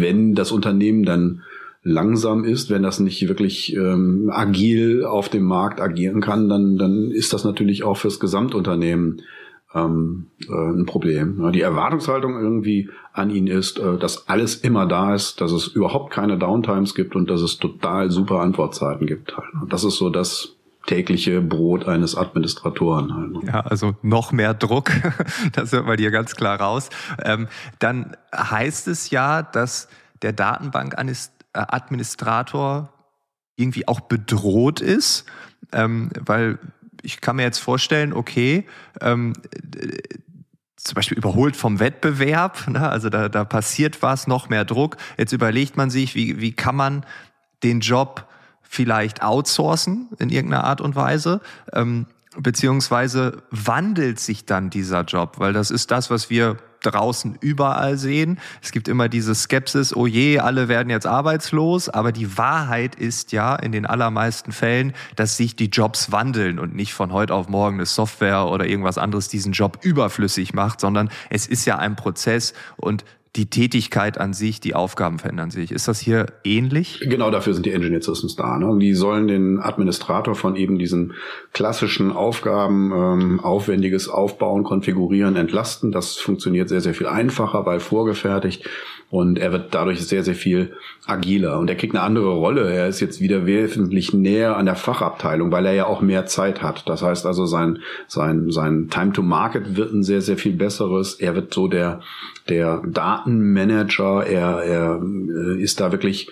wenn 0.00 0.34
das 0.34 0.52
Unternehmen 0.52 1.04
dann 1.04 1.42
langsam 1.82 2.44
ist, 2.44 2.70
wenn 2.70 2.82
das 2.82 3.00
nicht 3.00 3.26
wirklich 3.28 3.74
ähm, 3.74 4.30
agil 4.32 5.04
auf 5.04 5.28
dem 5.28 5.44
Markt 5.44 5.80
agieren 5.80 6.20
kann, 6.20 6.48
dann, 6.48 6.78
dann 6.78 7.10
ist 7.10 7.32
das 7.32 7.44
natürlich 7.44 7.82
auch 7.82 7.96
fürs 7.96 8.20
Gesamtunternehmen 8.20 9.22
ähm, 9.74 10.26
äh, 10.48 10.52
ein 10.52 10.86
Problem. 10.86 11.50
Die 11.52 11.60
Erwartungshaltung 11.60 12.38
irgendwie 12.38 12.88
an 13.12 13.30
ihn 13.30 13.46
ist, 13.46 13.78
äh, 13.78 13.98
dass 13.98 14.28
alles 14.28 14.56
immer 14.56 14.86
da 14.86 15.14
ist, 15.14 15.40
dass 15.40 15.50
es 15.50 15.68
überhaupt 15.68 16.12
keine 16.12 16.38
Downtimes 16.38 16.94
gibt 16.94 17.16
und 17.16 17.28
dass 17.30 17.40
es 17.40 17.58
total 17.58 18.10
super 18.10 18.40
Antwortzeiten 18.40 19.06
gibt. 19.06 19.36
Halt. 19.36 19.52
Und 19.60 19.72
das 19.72 19.84
ist 19.84 19.96
so 19.96 20.10
das 20.10 20.56
tägliche 20.86 21.40
Brot 21.40 21.86
eines 21.86 22.16
Administratoren. 22.16 23.14
Halt. 23.14 23.32
Ne? 23.32 23.40
Ja, 23.46 23.60
also 23.60 23.94
noch 24.02 24.32
mehr 24.32 24.54
Druck, 24.54 24.90
das 25.52 25.72
hört 25.72 25.86
man 25.86 25.96
dir 25.96 26.10
ganz 26.10 26.36
klar 26.36 26.60
raus. 26.60 26.90
Ähm, 27.24 27.48
dann 27.78 28.16
heißt 28.34 28.88
es 28.88 29.10
ja, 29.10 29.42
dass 29.42 29.88
der 30.22 30.32
Datenbankadministrator 31.52 32.92
irgendwie 33.56 33.86
auch 33.86 34.00
bedroht 34.00 34.80
ist, 34.80 35.24
ähm, 35.72 36.10
weil 36.18 36.58
ich 37.02 37.20
kann 37.20 37.36
mir 37.36 37.42
jetzt 37.42 37.58
vorstellen, 37.58 38.12
okay, 38.12 38.66
ähm, 39.00 39.34
zum 40.76 40.94
Beispiel 40.94 41.18
überholt 41.18 41.56
vom 41.56 41.78
Wettbewerb, 41.78 42.66
ne? 42.68 42.88
also 42.88 43.08
da, 43.08 43.28
da 43.28 43.44
passiert 43.44 44.02
was, 44.02 44.26
noch 44.26 44.48
mehr 44.48 44.64
Druck. 44.64 44.96
Jetzt 45.16 45.32
überlegt 45.32 45.76
man 45.76 45.90
sich, 45.90 46.14
wie, 46.14 46.40
wie 46.40 46.52
kann 46.52 46.76
man 46.76 47.06
den 47.62 47.80
Job 47.80 48.28
vielleicht 48.62 49.22
outsourcen 49.22 50.08
in 50.18 50.30
irgendeiner 50.30 50.64
Art 50.64 50.80
und 50.80 50.96
Weise, 50.96 51.40
ähm, 51.72 52.06
beziehungsweise 52.36 53.42
wandelt 53.50 54.18
sich 54.20 54.46
dann 54.46 54.70
dieser 54.70 55.02
Job, 55.02 55.38
weil 55.38 55.52
das 55.52 55.70
ist 55.70 55.90
das, 55.90 56.10
was 56.10 56.30
wir 56.30 56.56
draußen 56.82 57.38
überall 57.40 57.96
sehen. 57.96 58.38
Es 58.60 58.72
gibt 58.72 58.88
immer 58.88 59.08
diese 59.08 59.34
Skepsis, 59.34 59.94
oh 59.94 60.06
je, 60.06 60.40
alle 60.40 60.68
werden 60.68 60.90
jetzt 60.90 61.06
arbeitslos, 61.06 61.88
aber 61.88 62.12
die 62.12 62.36
Wahrheit 62.36 62.94
ist 62.94 63.32
ja 63.32 63.54
in 63.54 63.72
den 63.72 63.86
allermeisten 63.86 64.52
Fällen, 64.52 64.92
dass 65.14 65.36
sich 65.36 65.54
die 65.54 65.66
Jobs 65.66 66.10
wandeln 66.10 66.58
und 66.58 66.74
nicht 66.74 66.92
von 66.94 67.12
heute 67.12 67.34
auf 67.34 67.48
morgen 67.48 67.76
eine 67.76 67.86
Software 67.86 68.48
oder 68.48 68.66
irgendwas 68.66 68.98
anderes 68.98 69.28
diesen 69.28 69.52
Job 69.52 69.78
überflüssig 69.82 70.54
macht, 70.54 70.80
sondern 70.80 71.08
es 71.30 71.46
ist 71.46 71.64
ja 71.66 71.78
ein 71.78 71.96
Prozess. 71.96 72.52
Und 72.76 73.04
die 73.36 73.46
Tätigkeit 73.46 74.18
an 74.18 74.34
sich, 74.34 74.60
die 74.60 74.74
Aufgaben 74.74 75.18
verändern 75.18 75.50
sich. 75.50 75.72
Ist 75.72 75.88
das 75.88 75.98
hier 76.00 76.26
ähnlich? 76.44 77.00
Genau 77.00 77.30
dafür 77.30 77.54
sind 77.54 77.64
die 77.64 77.72
Engineer 77.72 78.02
Systems 78.02 78.36
da. 78.36 78.58
Ne? 78.58 78.78
Die 78.78 78.92
sollen 78.92 79.26
den 79.26 79.58
Administrator 79.58 80.34
von 80.34 80.54
eben 80.54 80.78
diesen 80.78 81.14
klassischen 81.54 82.12
Aufgaben, 82.12 82.92
ähm, 82.92 83.40
aufwendiges 83.40 84.08
Aufbauen, 84.08 84.64
Konfigurieren, 84.64 85.36
entlasten. 85.36 85.92
Das 85.92 86.16
funktioniert 86.16 86.68
sehr, 86.68 86.82
sehr 86.82 86.92
viel 86.92 87.06
einfacher, 87.06 87.64
weil 87.64 87.80
vorgefertigt. 87.80 88.68
Und 89.12 89.38
er 89.38 89.52
wird 89.52 89.74
dadurch 89.74 90.00
sehr, 90.06 90.24
sehr 90.24 90.34
viel 90.34 90.72
agiler. 91.06 91.58
Und 91.58 91.68
er 91.68 91.76
kriegt 91.76 91.94
eine 91.94 92.02
andere 92.02 92.30
Rolle. 92.30 92.72
Er 92.72 92.88
ist 92.88 93.00
jetzt 93.00 93.20
wieder 93.20 93.44
wesentlich 93.44 94.14
näher 94.14 94.56
an 94.56 94.64
der 94.64 94.74
Fachabteilung, 94.74 95.52
weil 95.52 95.66
er 95.66 95.74
ja 95.74 95.86
auch 95.86 96.00
mehr 96.00 96.24
Zeit 96.24 96.62
hat. 96.62 96.88
Das 96.88 97.02
heißt 97.02 97.26
also, 97.26 97.44
sein, 97.44 97.80
sein, 98.08 98.50
sein 98.50 98.88
Time 98.88 99.12
to 99.12 99.20
Market 99.20 99.76
wird 99.76 99.92
ein 99.92 100.02
sehr, 100.02 100.22
sehr 100.22 100.38
viel 100.38 100.54
besseres. 100.54 101.12
Er 101.14 101.34
wird 101.34 101.52
so 101.52 101.68
der, 101.68 102.00
der 102.48 102.80
Datenmanager. 103.24 104.26
Er, 104.26 104.62
er 104.62 105.02
äh, 105.02 105.62
ist 105.62 105.80
da 105.80 105.92
wirklich, 105.92 106.28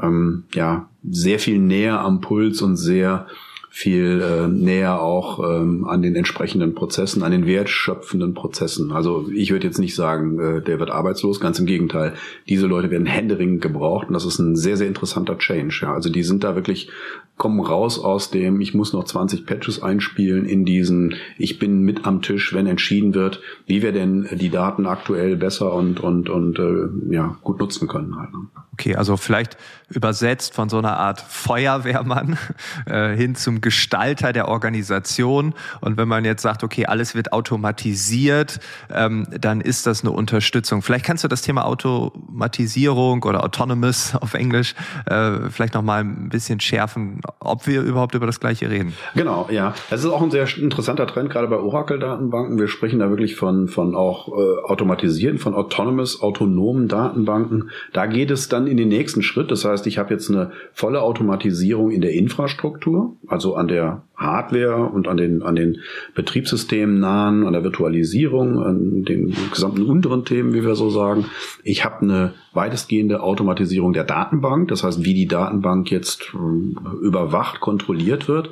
ähm, 0.00 0.44
ja, 0.54 0.88
sehr 1.08 1.38
viel 1.38 1.58
näher 1.58 2.00
am 2.00 2.20
Puls 2.20 2.62
und 2.62 2.76
sehr, 2.76 3.26
viel 3.78 4.20
äh, 4.20 4.48
näher 4.48 5.00
auch 5.00 5.38
ähm, 5.38 5.84
an 5.84 6.02
den 6.02 6.16
entsprechenden 6.16 6.74
Prozessen, 6.74 7.22
an 7.22 7.30
den 7.30 7.46
wertschöpfenden 7.46 8.34
Prozessen. 8.34 8.90
Also 8.90 9.28
ich 9.32 9.52
würde 9.52 9.68
jetzt 9.68 9.78
nicht 9.78 9.94
sagen, 9.94 10.40
äh, 10.40 10.60
der 10.60 10.80
wird 10.80 10.90
arbeitslos, 10.90 11.38
ganz 11.38 11.60
im 11.60 11.66
Gegenteil. 11.66 12.14
Diese 12.48 12.66
Leute 12.66 12.90
werden 12.90 13.06
händeringend 13.06 13.62
gebraucht 13.62 14.08
und 14.08 14.14
das 14.14 14.24
ist 14.24 14.40
ein 14.40 14.56
sehr, 14.56 14.76
sehr 14.76 14.88
interessanter 14.88 15.38
Change. 15.38 15.78
Ja. 15.82 15.94
Also 15.94 16.10
die 16.10 16.24
sind 16.24 16.42
da 16.42 16.56
wirklich, 16.56 16.90
kommen 17.36 17.60
raus 17.60 18.00
aus 18.00 18.32
dem, 18.32 18.60
ich 18.60 18.74
muss 18.74 18.92
noch 18.92 19.04
20 19.04 19.46
Patches 19.46 19.80
einspielen 19.80 20.44
in 20.44 20.64
diesen, 20.64 21.14
ich 21.36 21.60
bin 21.60 21.82
mit 21.82 22.04
am 22.04 22.20
Tisch, 22.20 22.52
wenn 22.52 22.66
entschieden 22.66 23.14
wird, 23.14 23.40
wie 23.66 23.82
wir 23.82 23.92
denn 23.92 24.26
die 24.32 24.50
Daten 24.50 24.86
aktuell 24.86 25.36
besser 25.36 25.72
und, 25.72 26.00
und, 26.00 26.28
und 26.30 26.58
äh, 26.58 27.14
ja, 27.14 27.36
gut 27.44 27.60
nutzen 27.60 27.86
können. 27.86 28.16
Halt. 28.16 28.30
Okay, 28.78 28.94
also 28.94 29.16
vielleicht 29.16 29.56
übersetzt 29.90 30.54
von 30.54 30.68
so 30.68 30.78
einer 30.78 30.98
Art 30.98 31.20
Feuerwehrmann 31.20 32.38
äh, 32.86 33.16
hin 33.16 33.34
zum 33.34 33.60
Gestalter 33.60 34.32
der 34.32 34.46
Organisation. 34.46 35.52
Und 35.80 35.96
wenn 35.96 36.06
man 36.06 36.24
jetzt 36.24 36.42
sagt, 36.42 36.62
okay, 36.62 36.86
alles 36.86 37.16
wird 37.16 37.32
automatisiert, 37.32 38.60
ähm, 38.94 39.26
dann 39.40 39.60
ist 39.60 39.86
das 39.88 40.02
eine 40.02 40.12
Unterstützung. 40.12 40.82
Vielleicht 40.82 41.04
kannst 41.04 41.24
du 41.24 41.28
das 41.28 41.42
Thema 41.42 41.64
Automatisierung 41.64 43.24
oder 43.24 43.42
Autonomous 43.42 44.14
auf 44.20 44.34
Englisch 44.34 44.76
äh, 45.06 45.50
vielleicht 45.50 45.74
noch 45.74 45.82
mal 45.82 46.04
ein 46.04 46.28
bisschen 46.28 46.60
schärfen, 46.60 47.20
ob 47.40 47.66
wir 47.66 47.82
überhaupt 47.82 48.14
über 48.14 48.26
das 48.26 48.38
Gleiche 48.38 48.70
reden. 48.70 48.94
Genau, 49.16 49.48
ja. 49.50 49.74
Das 49.90 50.04
ist 50.04 50.10
auch 50.10 50.22
ein 50.22 50.30
sehr 50.30 50.46
interessanter 50.56 51.08
Trend, 51.08 51.30
gerade 51.30 51.48
bei 51.48 51.56
Oracle-Datenbanken. 51.56 52.58
Wir 52.58 52.68
sprechen 52.68 53.00
da 53.00 53.10
wirklich 53.10 53.34
von, 53.34 53.66
von 53.66 53.96
auch 53.96 54.28
äh, 54.28 54.62
automatisierten, 54.64 55.40
von 55.40 55.54
autonomous, 55.54 56.20
autonomen 56.22 56.86
Datenbanken. 56.86 57.70
Da 57.92 58.06
geht 58.06 58.30
es 58.30 58.48
dann 58.48 58.67
in 58.68 58.76
den 58.76 58.88
nächsten 58.88 59.22
Schritt. 59.22 59.50
Das 59.50 59.64
heißt, 59.64 59.86
ich 59.86 59.98
habe 59.98 60.12
jetzt 60.14 60.30
eine 60.30 60.52
volle 60.72 61.02
Automatisierung 61.02 61.90
in 61.90 62.00
der 62.00 62.12
Infrastruktur, 62.12 63.16
also 63.26 63.54
an 63.54 63.68
der 63.68 64.02
Hardware 64.18 64.86
und 64.86 65.06
an 65.06 65.16
den, 65.16 65.42
an 65.42 65.54
den 65.54 65.78
Betriebssystemen 66.14 66.98
nahen, 66.98 67.46
an 67.46 67.52
der 67.52 67.62
Virtualisierung, 67.62 68.58
an 68.58 69.04
den 69.04 69.34
gesamten 69.52 69.82
unteren 69.82 70.24
Themen, 70.24 70.54
wie 70.54 70.64
wir 70.64 70.74
so 70.74 70.90
sagen. 70.90 71.26
Ich 71.62 71.84
habe 71.84 72.02
eine 72.02 72.34
weitestgehende 72.52 73.22
Automatisierung 73.22 73.92
der 73.92 74.02
Datenbank, 74.02 74.68
das 74.68 74.82
heißt, 74.82 75.04
wie 75.04 75.14
die 75.14 75.28
Datenbank 75.28 75.92
jetzt 75.92 76.32
äh, 76.34 77.06
überwacht, 77.06 77.60
kontrolliert 77.60 78.26
wird 78.26 78.50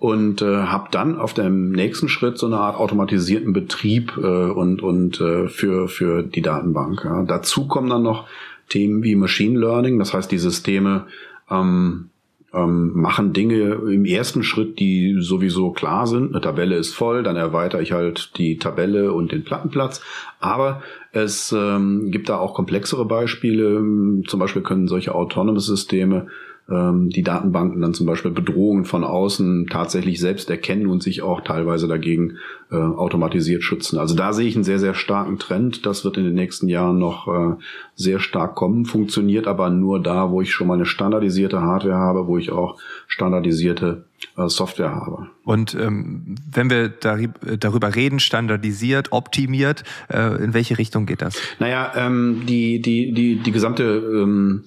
und 0.00 0.42
äh, 0.42 0.62
habe 0.62 0.88
dann 0.90 1.16
auf 1.18 1.34
dem 1.34 1.70
nächsten 1.70 2.08
Schritt 2.08 2.36
so 2.36 2.46
eine 2.46 2.58
Art 2.58 2.76
automatisierten 2.76 3.52
Betrieb 3.52 4.16
äh, 4.16 4.20
und, 4.20 4.82
und 4.82 5.20
äh, 5.20 5.46
für, 5.46 5.86
für 5.86 6.24
die 6.24 6.42
Datenbank. 6.42 7.04
Ja. 7.04 7.22
Dazu 7.22 7.68
kommen 7.68 7.90
dann 7.90 8.02
noch 8.02 8.26
Themen 8.68 9.02
wie 9.02 9.14
Machine 9.14 9.58
Learning, 9.58 9.98
das 9.98 10.12
heißt, 10.12 10.30
die 10.30 10.38
Systeme 10.38 11.06
ähm, 11.50 12.10
ähm, 12.56 12.92
machen 12.94 13.32
Dinge 13.32 13.74
im 13.74 14.04
ersten 14.04 14.42
Schritt, 14.42 14.78
die 14.78 15.16
sowieso 15.20 15.72
klar 15.72 16.06
sind. 16.06 16.30
Eine 16.30 16.40
Tabelle 16.40 16.76
ist 16.76 16.94
voll, 16.94 17.22
dann 17.22 17.36
erweitere 17.36 17.82
ich 17.82 17.92
halt 17.92 18.36
die 18.38 18.56
Tabelle 18.56 19.12
und 19.12 19.32
den 19.32 19.44
Plattenplatz. 19.44 20.00
Aber 20.40 20.82
es 21.12 21.52
ähm, 21.56 22.10
gibt 22.10 22.28
da 22.28 22.38
auch 22.38 22.54
komplexere 22.54 23.04
Beispiele. 23.04 24.22
Zum 24.26 24.40
Beispiel 24.40 24.62
können 24.62 24.88
solche 24.88 25.14
autonomous 25.14 25.66
Systeme 25.66 26.28
ähm, 26.68 27.10
die 27.10 27.22
Datenbanken 27.22 27.80
dann 27.80 27.94
zum 27.94 28.06
Beispiel 28.06 28.32
Bedrohungen 28.32 28.84
von 28.84 29.04
außen 29.04 29.68
tatsächlich 29.68 30.18
selbst 30.18 30.50
erkennen 30.50 30.88
und 30.88 31.02
sich 31.02 31.22
auch 31.22 31.42
teilweise 31.42 31.86
dagegen 31.86 32.38
äh, 32.70 32.76
automatisiert 32.76 33.62
schützen. 33.62 33.98
Also 33.98 34.16
da 34.16 34.32
sehe 34.32 34.48
ich 34.48 34.56
einen 34.56 34.64
sehr, 34.64 34.80
sehr 34.80 34.94
starken 34.94 35.38
Trend. 35.38 35.86
Das 35.86 36.04
wird 36.04 36.16
in 36.16 36.24
den 36.24 36.34
nächsten 36.34 36.68
Jahren 36.68 36.98
noch 36.98 37.28
äh, 37.28 37.56
sehr 37.94 38.18
stark 38.18 38.56
kommen, 38.56 38.84
funktioniert 38.84 39.46
aber 39.46 39.70
nur 39.70 40.02
da, 40.02 40.30
wo 40.30 40.40
ich 40.40 40.52
schon 40.52 40.66
mal 40.66 40.74
eine 40.74 40.86
standardisierte 40.86 41.60
Hardware 41.60 41.98
habe, 41.98 42.26
wo 42.26 42.36
ich 42.36 42.50
auch 42.50 42.80
standardisierte 43.06 44.04
äh, 44.36 44.48
Software 44.48 44.90
habe. 44.90 45.28
Und 45.44 45.74
ähm, 45.74 46.34
wenn 46.50 46.68
wir 46.68 46.88
darüber 46.88 47.94
reden, 47.94 48.18
standardisiert, 48.18 49.12
optimiert, 49.12 49.84
äh, 50.08 50.42
in 50.42 50.52
welche 50.52 50.78
Richtung 50.78 51.06
geht 51.06 51.22
das? 51.22 51.40
Naja, 51.60 51.92
ähm, 51.94 52.42
die, 52.46 52.82
die, 52.82 53.12
die, 53.12 53.36
die 53.36 53.52
gesamte 53.52 53.84
ähm, 53.84 54.64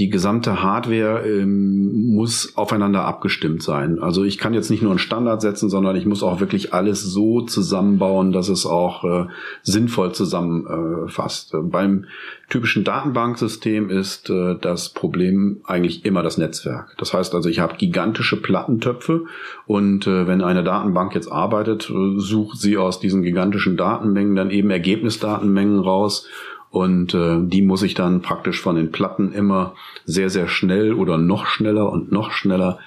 die 0.00 0.08
gesamte 0.08 0.62
Hardware 0.62 1.26
ähm, 1.26 2.14
muss 2.14 2.56
aufeinander 2.56 3.04
abgestimmt 3.04 3.62
sein. 3.62 3.98
Also 3.98 4.24
ich 4.24 4.38
kann 4.38 4.54
jetzt 4.54 4.70
nicht 4.70 4.80
nur 4.82 4.92
einen 4.92 4.98
Standard 4.98 5.42
setzen, 5.42 5.68
sondern 5.68 5.94
ich 5.94 6.06
muss 6.06 6.22
auch 6.22 6.40
wirklich 6.40 6.72
alles 6.72 7.02
so 7.02 7.42
zusammenbauen, 7.42 8.32
dass 8.32 8.48
es 8.48 8.64
auch 8.64 9.04
äh, 9.04 9.26
sinnvoll 9.62 10.12
zusammenfasst. 10.12 11.52
Äh, 11.52 11.58
Beim 11.58 12.06
typischen 12.48 12.82
Datenbanksystem 12.82 13.90
ist 13.90 14.30
äh, 14.30 14.56
das 14.58 14.88
Problem 14.88 15.60
eigentlich 15.64 16.06
immer 16.06 16.22
das 16.22 16.38
Netzwerk. 16.38 16.94
Das 16.96 17.12
heißt 17.12 17.34
also, 17.34 17.50
ich 17.50 17.60
habe 17.60 17.76
gigantische 17.76 18.40
Plattentöpfe 18.40 19.26
und 19.66 20.06
äh, 20.06 20.26
wenn 20.26 20.40
eine 20.40 20.64
Datenbank 20.64 21.14
jetzt 21.14 21.30
arbeitet, 21.30 21.90
äh, 21.90 22.18
sucht 22.18 22.58
sie 22.58 22.78
aus 22.78 23.00
diesen 23.00 23.22
gigantischen 23.22 23.76
Datenmengen 23.76 24.34
dann 24.34 24.50
eben 24.50 24.70
Ergebnisdatenmengen 24.70 25.78
raus 25.78 26.26
und 26.70 27.14
äh, 27.14 27.38
die 27.42 27.62
muss 27.62 27.82
ich 27.82 27.94
dann 27.94 28.22
praktisch 28.22 28.60
von 28.60 28.76
den 28.76 28.92
Platten 28.92 29.32
immer 29.32 29.74
sehr, 30.04 30.30
sehr 30.30 30.48
schnell 30.48 30.92
oder 30.92 31.18
noch 31.18 31.46
schneller 31.46 31.90
und 31.90 32.12
noch 32.12 32.30
schneller 32.30 32.78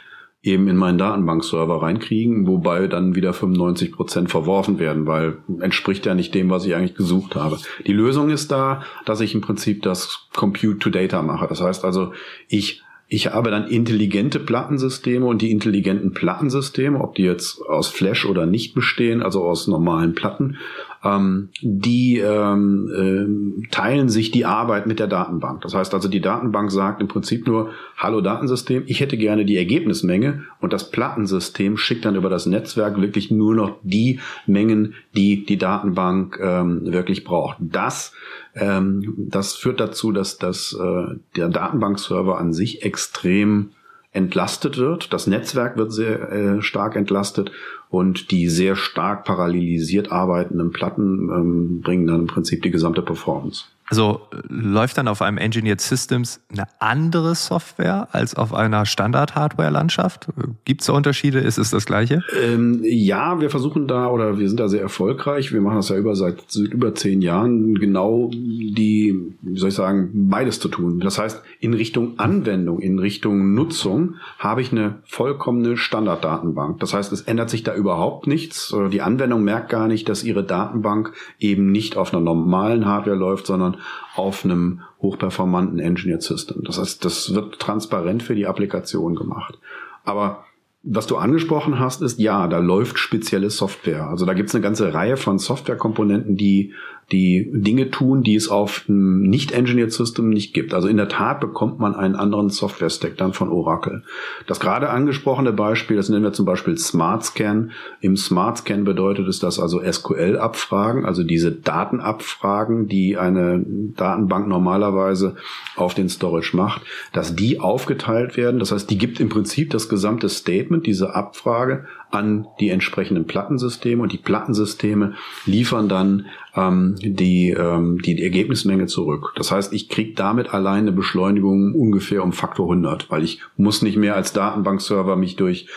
eben 0.41 0.67
in 0.67 0.75
meinen 0.75 0.97
Datenbankserver 0.97 1.81
reinkriegen, 1.81 2.47
wobei 2.47 2.87
dann 2.87 3.15
wieder 3.15 3.33
95 3.33 3.93
Prozent 3.93 4.29
verworfen 4.29 4.77
werden, 4.77 5.07
weil 5.07 5.37
entspricht 5.61 6.05
ja 6.05 6.15
nicht 6.15 6.35
dem, 6.35 6.49
was 6.49 6.65
ich 6.65 6.75
eigentlich 6.75 6.95
gesucht 6.95 7.35
habe. 7.35 7.59
Die 7.87 7.93
Lösung 7.93 8.29
ist 8.29 8.51
da, 8.51 8.83
dass 9.05 9.21
ich 9.21 9.33
im 9.33 9.41
Prinzip 9.41 9.81
das 9.83 10.27
Compute 10.33 10.79
to 10.79 10.89
Data 10.89 11.21
mache. 11.21 11.47
Das 11.47 11.61
heißt 11.61 11.85
also, 11.85 12.11
ich 12.49 12.83
ich 13.09 13.27
habe 13.27 13.51
dann 13.51 13.67
intelligente 13.67 14.39
Plattensysteme 14.39 15.25
und 15.25 15.41
die 15.41 15.51
intelligenten 15.51 16.13
Plattensysteme, 16.13 16.99
ob 16.99 17.13
die 17.15 17.23
jetzt 17.23 17.61
aus 17.61 17.87
Flash 17.87 18.25
oder 18.25 18.47
nicht 18.47 18.73
bestehen, 18.73 19.21
also 19.21 19.43
aus 19.43 19.67
normalen 19.67 20.15
Platten, 20.15 20.57
ähm, 21.03 21.49
die 21.61 22.17
ähm, 22.19 23.61
äh, 23.61 23.67
teilen 23.69 24.09
sich 24.09 24.31
die 24.31 24.45
Arbeit 24.45 24.87
mit 24.87 24.99
der 24.99 25.07
Datenbank. 25.07 25.61
Das 25.61 25.73
heißt 25.73 25.93
also, 25.93 26.07
die 26.07 26.21
Datenbank 26.21 26.71
sagt 26.71 27.01
im 27.01 27.07
Prinzip 27.07 27.45
nur, 27.45 27.71
hallo 27.97 28.21
Datensystem, 28.21 28.83
ich 28.87 28.99
hätte 28.99 29.17
gerne 29.17 29.45
die 29.45 29.57
Ergebnismenge 29.57 30.43
und 30.61 30.73
das 30.73 30.91
Plattensystem 30.91 31.77
schickt 31.77 32.05
dann 32.05 32.15
über 32.15 32.29
das 32.29 32.45
Netzwerk 32.45 32.99
wirklich 33.01 33.31
nur 33.31 33.55
noch 33.55 33.77
die 33.83 34.19
Mengen, 34.47 34.93
die 35.15 35.45
die 35.45 35.57
Datenbank 35.57 36.39
ähm, 36.41 36.91
wirklich 36.91 37.23
braucht. 37.23 37.57
Das 37.59 38.13
ähm, 38.55 39.13
das 39.17 39.55
führt 39.55 39.79
dazu, 39.79 40.11
dass, 40.11 40.37
dass 40.37 40.73
äh, 40.73 41.15
der 41.35 41.49
Datenbankserver 41.49 42.37
an 42.37 42.53
sich 42.53 42.83
extrem 42.83 43.71
entlastet 44.13 44.77
wird. 44.77 45.11
Das 45.11 45.27
Netzwerk 45.27 45.75
wird 45.75 45.91
sehr 45.91 46.31
äh, 46.31 46.61
stark 46.61 46.95
entlastet 46.95 47.51
und 47.89 48.31
die 48.31 48.47
sehr 48.47 48.75
stark 48.75 49.25
parallelisiert 49.25 50.11
arbeitenden 50.11 50.71
Platten 50.71 51.29
ähm, 51.29 51.81
bringen 51.81 52.07
dann 52.07 52.21
im 52.21 52.27
Prinzip 52.27 52.61
die 52.61 52.71
gesamte 52.71 53.01
Performance. 53.01 53.65
Also 53.89 54.21
läuft 54.47 54.97
dann 54.97 55.07
auf 55.07 55.21
einem 55.21 55.37
Engineered 55.37 55.81
Systems 55.81 56.39
eine 56.51 56.67
andere 56.79 57.35
Software 57.35 58.07
als 58.11 58.35
auf 58.35 58.53
einer 58.53 58.85
Standard-Hardware-Landschaft? 58.85 60.27
Gibt 60.65 60.81
es 60.81 60.87
da 60.87 60.93
Unterschiede? 60.93 61.39
Ist 61.39 61.57
es 61.57 61.69
das 61.69 61.85
Gleiche? 61.85 62.23
Ähm, 62.41 62.79
ja, 62.83 63.41
wir 63.41 63.49
versuchen 63.49 63.87
da 63.87 64.07
oder 64.07 64.39
wir 64.39 64.47
sind 64.47 64.59
da 64.59 64.69
sehr 64.69 64.81
erfolgreich. 64.81 65.51
Wir 65.51 65.61
machen 65.61 65.75
das 65.75 65.89
ja 65.89 65.97
über 65.97 66.15
seit 66.15 66.55
über 66.55 66.95
zehn 66.95 67.21
Jahren 67.21 67.75
genau 67.75 68.29
die, 68.31 69.35
wie 69.41 69.59
soll 69.59 69.69
ich 69.69 69.75
sagen, 69.75 70.09
beides 70.13 70.59
zu 70.59 70.69
tun. 70.69 70.99
Das 70.99 71.19
heißt, 71.19 71.41
in 71.59 71.73
Richtung 71.73 72.19
Anwendung, 72.19 72.79
in 72.79 72.99
Richtung 72.99 73.53
Nutzung 73.53 74.15
habe 74.39 74.61
ich 74.61 74.71
eine 74.71 74.95
vollkommene 75.05 75.77
Standarddatenbank. 75.77 76.79
Das 76.79 76.93
heißt, 76.93 77.11
es 77.11 77.21
ändert 77.21 77.49
sich 77.49 77.63
da 77.63 77.75
überhaupt 77.75 78.27
nichts. 78.27 78.73
Die 78.91 79.01
Anwendung 79.01 79.43
merkt 79.43 79.69
gar 79.69 79.87
nicht, 79.87 80.07
dass 80.07 80.23
ihre 80.23 80.43
Datenbank 80.43 81.13
eben 81.39 81.71
nicht 81.71 81.97
auf 81.97 82.13
einer 82.13 82.23
normalen 82.23 82.85
Hardware 82.85 83.17
läuft, 83.17 83.45
sondern 83.47 83.72
auf 84.15 84.45
einem 84.45 84.81
hochperformanten 85.01 85.79
Engineered 85.79 86.23
System. 86.23 86.63
Das 86.63 86.79
heißt, 86.79 87.03
das 87.03 87.33
wird 87.33 87.59
transparent 87.59 88.23
für 88.23 88.35
die 88.35 88.47
Applikation 88.47 89.15
gemacht. 89.15 89.59
Aber 90.03 90.45
was 90.83 91.07
du 91.07 91.15
angesprochen 91.15 91.79
hast, 91.79 92.01
ist 92.01 92.19
ja, 92.19 92.47
da 92.47 92.57
läuft 92.57 92.99
spezielle 92.99 93.49
Software. 93.49 94.07
Also 94.07 94.25
da 94.25 94.33
gibt 94.33 94.49
es 94.49 94.55
eine 94.55 94.61
ganze 94.61 94.93
Reihe 94.93 95.15
von 95.15 95.39
Softwarekomponenten, 95.39 96.35
die 96.35 96.73
die 97.11 97.49
Dinge 97.53 97.91
tun, 97.91 98.23
die 98.23 98.35
es 98.35 98.49
auf 98.49 98.85
einem 98.87 99.21
nicht-engineered 99.21 99.91
System 99.91 100.29
nicht 100.29 100.53
gibt. 100.53 100.73
Also 100.73 100.87
in 100.87 100.97
der 100.97 101.09
Tat 101.09 101.39
bekommt 101.39 101.79
man 101.79 101.95
einen 101.95 102.15
anderen 102.15 102.49
Software-Stack 102.49 103.17
dann 103.17 103.33
von 103.33 103.49
Oracle. 103.49 104.03
Das 104.47 104.59
gerade 104.59 104.89
angesprochene 104.89 105.53
Beispiel, 105.53 105.97
das 105.97 106.09
nennen 106.09 106.23
wir 106.23 106.33
zum 106.33 106.45
Beispiel 106.45 106.77
Smart 106.77 107.23
Scan. 107.23 107.69
Im 108.01 108.17
Smart 108.17 108.59
Scan 108.59 108.83
bedeutet 108.83 109.27
es, 109.27 109.39
dass 109.39 109.59
also 109.59 109.81
SQL-Abfragen, 109.81 111.05
also 111.05 111.23
diese 111.23 111.51
Datenabfragen, 111.51 112.87
die 112.87 113.17
eine 113.17 113.63
Datenbank 113.95 114.47
normalerweise 114.47 115.35
auf 115.75 115.93
den 115.93 116.09
Storage 116.09 116.55
macht, 116.55 116.81
dass 117.11 117.35
die 117.35 117.59
aufgeteilt 117.59 118.37
werden. 118.37 118.59
Das 118.59 118.71
heißt, 118.71 118.89
die 118.89 118.97
gibt 118.97 119.19
im 119.19 119.29
Prinzip 119.29 119.69
das 119.69 119.89
gesamte 119.89 120.29
Statement, 120.29 120.85
diese 120.85 121.15
Abfrage, 121.15 121.85
an 122.13 122.47
die 122.59 122.69
entsprechenden 122.69 123.25
Plattensysteme 123.25 124.03
und 124.03 124.11
die 124.11 124.17
Plattensysteme 124.17 125.15
liefern 125.45 125.89
dann 125.89 126.27
ähm, 126.55 126.95
die, 127.01 127.49
ähm, 127.49 128.01
die, 128.01 128.21
Ergebnismenge 128.21 128.85
zurück. 128.85 129.33
Das 129.35 129.51
heißt, 129.51 129.73
ich 129.73 129.89
kriege 129.89 130.13
damit 130.13 130.53
alleine 130.53 130.73
eine 130.73 130.91
Beschleunigung 130.91 131.73
ungefähr 131.73 132.23
um 132.23 132.31
Faktor 132.31 132.67
100, 132.67 133.09
weil 133.09 133.23
ich 133.23 133.41
muss 133.57 133.81
nicht 133.81 133.97
mehr 133.97 134.15
als 134.15 134.31
Datenbankserver 134.33 135.15
mich 135.15 135.35
durch 135.35 135.67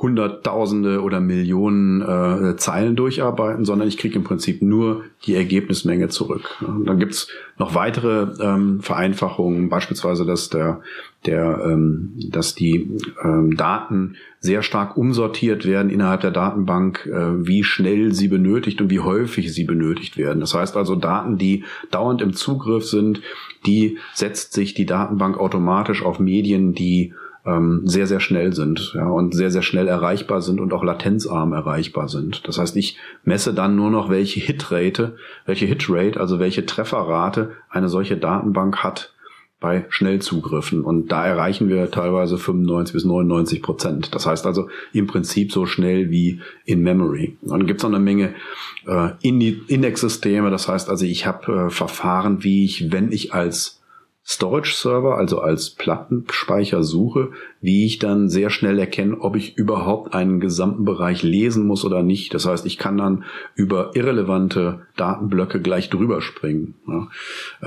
Hunderttausende 0.00 1.02
oder 1.02 1.18
Millionen 1.20 2.02
äh, 2.02 2.56
Zeilen 2.56 2.94
durcharbeiten, 2.94 3.64
sondern 3.64 3.88
ich 3.88 3.98
kriege 3.98 4.14
im 4.14 4.24
Prinzip 4.24 4.62
nur 4.62 5.02
die 5.26 5.34
Ergebnismenge 5.34 6.08
zurück. 6.08 6.62
Und 6.64 6.86
dann 6.86 7.00
gibt's 7.00 7.28
noch 7.58 7.74
weitere 7.74 8.28
ähm, 8.40 8.80
Vereinfachungen, 8.80 9.68
beispielsweise, 9.68 10.24
dass 10.24 10.50
der, 10.50 10.82
der, 11.26 11.60
ähm, 11.64 12.12
dass 12.30 12.54
die 12.54 12.88
ähm, 13.24 13.56
Daten 13.56 14.14
sehr 14.38 14.62
stark 14.62 14.96
umsortiert 14.96 15.66
werden 15.66 15.90
innerhalb 15.90 16.20
der 16.20 16.30
Datenbank, 16.30 17.04
äh, 17.06 17.44
wie 17.44 17.64
schnell 17.64 18.14
sie 18.14 18.28
benötigt 18.28 18.80
und 18.80 18.90
wie 18.90 19.00
häufig 19.00 19.52
sie 19.52 19.64
benötigt 19.64 20.16
werden. 20.16 20.38
Das 20.38 20.54
heißt 20.54 20.76
also, 20.76 20.94
Daten, 20.94 21.38
die 21.38 21.64
dauernd 21.90 22.22
im 22.22 22.34
Zugriff 22.34 22.84
sind, 22.84 23.20
die 23.66 23.98
setzt 24.14 24.52
sich 24.52 24.74
die 24.74 24.86
Datenbank 24.86 25.38
automatisch 25.38 26.04
auf 26.04 26.20
Medien, 26.20 26.72
die 26.72 27.14
ähm, 27.48 27.82
sehr, 27.84 28.06
sehr 28.06 28.20
schnell 28.20 28.52
sind 28.52 28.92
ja, 28.94 29.08
und 29.08 29.34
sehr, 29.34 29.50
sehr 29.50 29.62
schnell 29.62 29.88
erreichbar 29.88 30.42
sind 30.42 30.60
und 30.60 30.72
auch 30.72 30.84
latenzarm 30.84 31.52
erreichbar 31.52 32.08
sind. 32.08 32.46
Das 32.46 32.58
heißt, 32.58 32.76
ich 32.76 32.98
messe 33.24 33.54
dann 33.54 33.76
nur 33.76 33.90
noch, 33.90 34.10
welche 34.10 34.40
Hitrate, 34.40 35.16
welche 35.46 35.66
Hitrate, 35.66 36.20
also 36.20 36.38
welche 36.38 36.66
Trefferrate 36.66 37.52
eine 37.70 37.88
solche 37.88 38.16
Datenbank 38.16 38.78
hat 38.78 39.14
bei 39.60 39.86
Schnellzugriffen. 39.88 40.82
Und 40.82 41.10
da 41.10 41.26
erreichen 41.26 41.68
wir 41.68 41.90
teilweise 41.90 42.38
95 42.38 42.92
bis 42.92 43.04
99 43.04 43.62
Prozent. 43.62 44.14
Das 44.14 44.26
heißt 44.26 44.46
also 44.46 44.68
im 44.92 45.06
Prinzip 45.06 45.50
so 45.52 45.66
schnell 45.66 46.10
wie 46.10 46.40
in 46.64 46.82
Memory. 46.82 47.36
Dann 47.42 47.66
gibt 47.66 47.80
es 47.80 47.82
noch 47.82 47.90
eine 47.90 48.04
Menge 48.04 48.34
äh, 48.86 49.10
Index-Systeme. 49.22 50.50
Das 50.50 50.68
heißt 50.68 50.88
also, 50.88 51.04
ich 51.04 51.26
habe 51.26 51.66
äh, 51.66 51.70
Verfahren, 51.70 52.44
wie 52.44 52.64
ich, 52.64 52.92
wenn 52.92 53.10
ich 53.10 53.34
als 53.34 53.77
Storage-Server, 54.30 55.16
also 55.16 55.40
als 55.40 55.70
Plattenspeicher 55.70 56.82
suche, 56.82 57.30
wie 57.62 57.86
ich 57.86 57.98
dann 57.98 58.28
sehr 58.28 58.50
schnell 58.50 58.78
erkenne, 58.78 59.18
ob 59.22 59.36
ich 59.36 59.56
überhaupt 59.56 60.12
einen 60.12 60.38
gesamten 60.38 60.84
Bereich 60.84 61.22
lesen 61.22 61.66
muss 61.66 61.82
oder 61.82 62.02
nicht. 62.02 62.34
Das 62.34 62.44
heißt, 62.44 62.66
ich 62.66 62.76
kann 62.76 62.98
dann 62.98 63.24
über 63.54 63.96
irrelevante 63.96 64.80
Datenblöcke 64.96 65.62
gleich 65.62 65.88
drüber 65.88 66.20
springen. 66.20 66.74
Ja. 66.86 67.08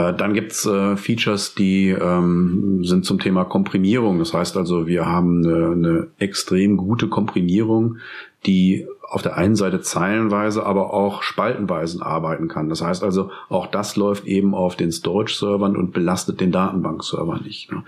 Äh, 0.10 0.16
dann 0.16 0.36
gibt's 0.36 0.68
äh, 0.68 0.98
Features, 0.98 1.56
die 1.56 1.90
ähm, 1.90 2.84
sind 2.84 3.06
zum 3.06 3.18
Thema 3.18 3.44
Komprimierung. 3.44 4.20
Das 4.20 4.36
heißt 4.36 4.56
also, 4.56 4.86
wir 4.86 5.08
haben 5.08 5.44
eine, 5.44 5.72
eine 5.72 6.08
extrem 6.20 6.78
gute 6.78 7.08
Komprimierung, 7.08 7.98
die 8.46 8.86
auf 9.12 9.22
der 9.22 9.36
einen 9.36 9.58
Seite 9.58 9.82
zeilenweise, 9.82 10.66
aber 10.66 10.94
auch 10.94 11.22
spaltenweise 11.22 12.04
arbeiten 12.06 12.48
kann. 12.48 12.70
Das 12.70 12.82
heißt 12.82 13.04
also, 13.04 13.30
auch 13.50 13.68
das 13.68 13.98
läuft 13.98 14.26
eben 14.26 14.56
auf 14.56 14.78
den 14.78 14.90
Storage-Servern 14.90 15.76
und 15.76 15.92
belastet 15.92 16.40
den 16.40 16.54
Datenbank-Server 16.54 17.42
nicht. 17.42 17.72
Ne? 17.72 17.84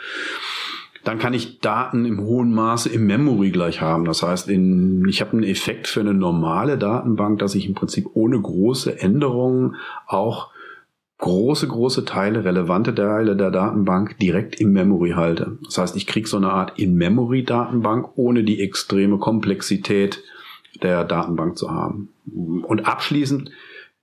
dann 1.03 1.19
kann 1.19 1.33
ich 1.33 1.59
Daten 1.59 2.05
im 2.05 2.21
hohen 2.21 2.53
Maße 2.53 2.89
im 2.89 3.05
Memory 3.05 3.51
gleich 3.51 3.81
haben. 3.81 4.05
Das 4.05 4.23
heißt, 4.23 4.47
in, 4.47 5.05
ich 5.07 5.19
habe 5.19 5.33
einen 5.33 5.43
Effekt 5.43 5.87
für 5.87 5.99
eine 5.99 6.13
normale 6.13 6.77
Datenbank, 6.77 7.39
dass 7.39 7.55
ich 7.55 7.67
im 7.67 7.73
Prinzip 7.73 8.07
ohne 8.13 8.39
große 8.39 9.01
Änderungen 9.01 9.75
auch 10.07 10.51
große, 11.17 11.67
große 11.67 12.05
Teile, 12.05 12.45
relevante 12.45 12.95
Teile 12.95 13.35
der 13.35 13.51
Datenbank 13.51 14.17
direkt 14.19 14.59
im 14.61 14.71
Memory 14.71 15.11
halte. 15.11 15.57
Das 15.65 15.77
heißt, 15.77 15.95
ich 15.97 16.07
kriege 16.07 16.27
so 16.27 16.37
eine 16.37 16.51
Art 16.51 16.79
In-Memory-Datenbank, 16.79 18.17
ohne 18.17 18.43
die 18.43 18.61
extreme 18.61 19.17
Komplexität 19.17 20.23
der 20.81 21.03
Datenbank 21.03 21.57
zu 21.57 21.71
haben. 21.71 22.09
Und 22.63 22.87
abschließend 22.87 23.51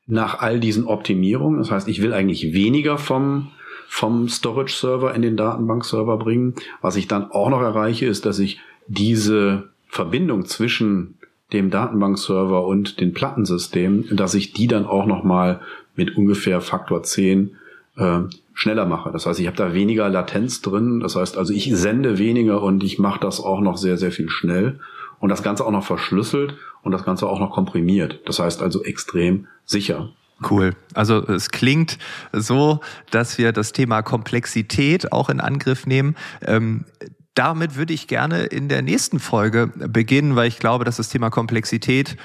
nach 0.07 0.41
all 0.41 0.61
diesen 0.61 0.87
Optimierungen, 0.87 1.59
das 1.59 1.71
heißt, 1.71 1.89
ich 1.89 2.03
will 2.03 2.13
eigentlich 2.13 2.53
weniger 2.53 2.99
vom 2.99 3.51
vom 3.93 4.29
Storage-Server 4.29 5.13
in 5.17 5.23
den 5.23 5.37
Datenbank-Server 5.37 6.17
bringen. 6.17 6.55
Was 6.81 6.95
ich 6.95 7.09
dann 7.09 7.33
auch 7.33 7.51
noch 7.51 7.61
erreiche, 7.61 8.07
ist, 8.07 8.25
dass 8.25 8.39
ich 8.39 8.61
diese 8.87 9.65
Verbindung 9.89 10.47
zwischen 10.47 11.19
dem 11.53 11.71
Datenbank-Server 11.71 12.65
und 12.65 13.01
den 13.01 13.13
Plattensystemen, 13.13 14.17
dass 14.17 14.35
ich 14.35 14.53
die 14.53 14.69
dann 14.69 14.87
auch 14.87 15.07
noch 15.07 15.25
mal 15.25 15.61
mit 15.97 16.17
ungefähr 16.17 16.61
Faktor 16.61 17.03
10 17.03 17.57
äh, 17.97 18.21
schneller 18.55 18.87
mache. 18.87 19.11
Das 19.11 19.27
heißt, 19.27 19.41
ich 19.41 19.49
habe 19.49 19.57
da 19.57 19.75
weniger 19.75 20.09
Latenz 20.09 20.63
drin. 20.63 21.01
Das 21.01 21.17
heißt 21.17 21.37
also, 21.37 21.53
ich 21.53 21.75
sende 21.75 22.19
weniger 22.19 22.63
und 22.63 22.85
ich 22.85 23.01
mache 23.01 23.21
das 23.21 23.41
auch 23.41 23.61
noch 23.61 23.77
sehr, 23.77 23.97
sehr 23.97 24.13
viel 24.13 24.29
schnell. 24.29 24.79
Und 25.21 25.29
das 25.29 25.43
Ganze 25.43 25.65
auch 25.65 25.71
noch 25.71 25.85
verschlüsselt 25.85 26.57
und 26.83 26.93
das 26.93 27.05
Ganze 27.05 27.29
auch 27.29 27.39
noch 27.39 27.51
komprimiert. 27.51 28.21
Das 28.27 28.39
heißt 28.39 28.63
also 28.63 28.83
extrem 28.83 29.47
sicher. 29.65 30.11
Cool. 30.49 30.75
Also 30.95 31.27
es 31.27 31.51
klingt 31.51 31.99
so, 32.33 32.81
dass 33.11 33.37
wir 33.37 33.53
das 33.53 33.73
Thema 33.73 34.03
Komplexität 34.03 35.13
auch 35.13 35.29
in 35.29 35.41
Angriff 35.41 35.87
nehmen. 35.87 36.17
Ähm, 36.43 36.87
damit 37.35 37.77
würde 37.77 37.93
ich 37.93 38.09
gerne 38.09 38.45
in 38.45 38.69
der 38.69 38.83
nächsten 38.83 39.21
Folge 39.21 39.69
beginnen, 39.77 40.37
weil 40.37 40.49
ich 40.49 40.59
glaube, 40.59 40.85
dass 40.85 40.97
das 40.97 41.11
Thema 41.11 41.31
Komplexität 41.31 42.17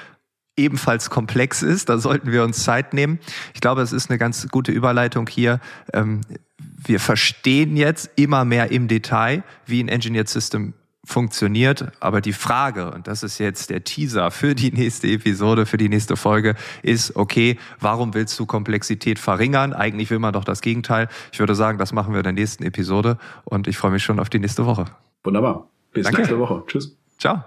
ebenfalls 0.58 1.10
komplex 1.10 1.62
ist. 1.62 1.90
Da 1.90 1.98
sollten 1.98 2.32
wir 2.32 2.44
uns 2.44 2.64
Zeit 2.64 2.94
nehmen. 2.94 3.20
Ich 3.54 3.62
glaube, 3.62 3.82
es 3.82 3.92
ist 3.92 4.10
eine 4.10 4.18
ganz 4.18 4.48
gute 4.50 4.72
Überleitung 4.72 5.28
hier. 5.28 5.60
Ähm, 5.94 6.22
wir 6.58 7.00
verstehen 7.00 7.76
jetzt 7.76 8.10
immer 8.16 8.46
mehr 8.46 8.72
im 8.72 8.88
Detail, 8.88 9.44
wie 9.66 9.84
ein 9.84 9.90
Engineered 9.90 10.30
System 10.30 10.74
funktioniert. 11.06 11.86
Aber 12.00 12.22
die 12.22 12.34
Frage, 12.34 12.92
und 12.92 13.08
das 13.08 13.24
ist 13.24 13.38
jetzt 13.40 13.70
der 13.70 13.84
Teaser 13.84 14.32
für 14.32 14.56
die 14.56 14.72
nächste 14.72 15.08
Episode, 15.08 15.66
für 15.66 15.78
die 15.78 15.90
nächste 15.90 16.18
Folge, 16.18 16.56
ist, 16.84 17.16
okay, 17.16 17.58
warum 17.80 18.14
willst 18.14 18.38
du 18.40 18.46
Komplexität 18.46 19.20
verringern? 19.20 19.74
Eigentlich 19.74 20.10
will 20.10 20.20
man 20.20 20.34
doch 20.34 20.44
das 20.44 20.62
Gegenteil. 20.62 21.08
Ich 21.32 21.40
würde 21.40 21.56
sagen, 21.56 21.78
das 21.78 21.94
machen 21.94 22.14
wir 22.14 22.20
in 22.20 22.24
der 22.24 22.34
nächsten 22.34 22.64
Episode 22.64 23.18
und 23.44 23.68
ich 23.68 23.78
freue 23.78 23.92
mich 23.92 24.04
schon 24.04 24.20
auf 24.20 24.30
die 24.30 24.40
nächste 24.40 24.66
Woche. 24.66 24.86
Wunderbar. 25.24 25.68
Bis 25.94 26.04
Danke. 26.04 26.22
nächste 26.22 26.40
Woche. 26.40 26.64
Tschüss. 26.68 26.98
Ciao. 27.18 27.44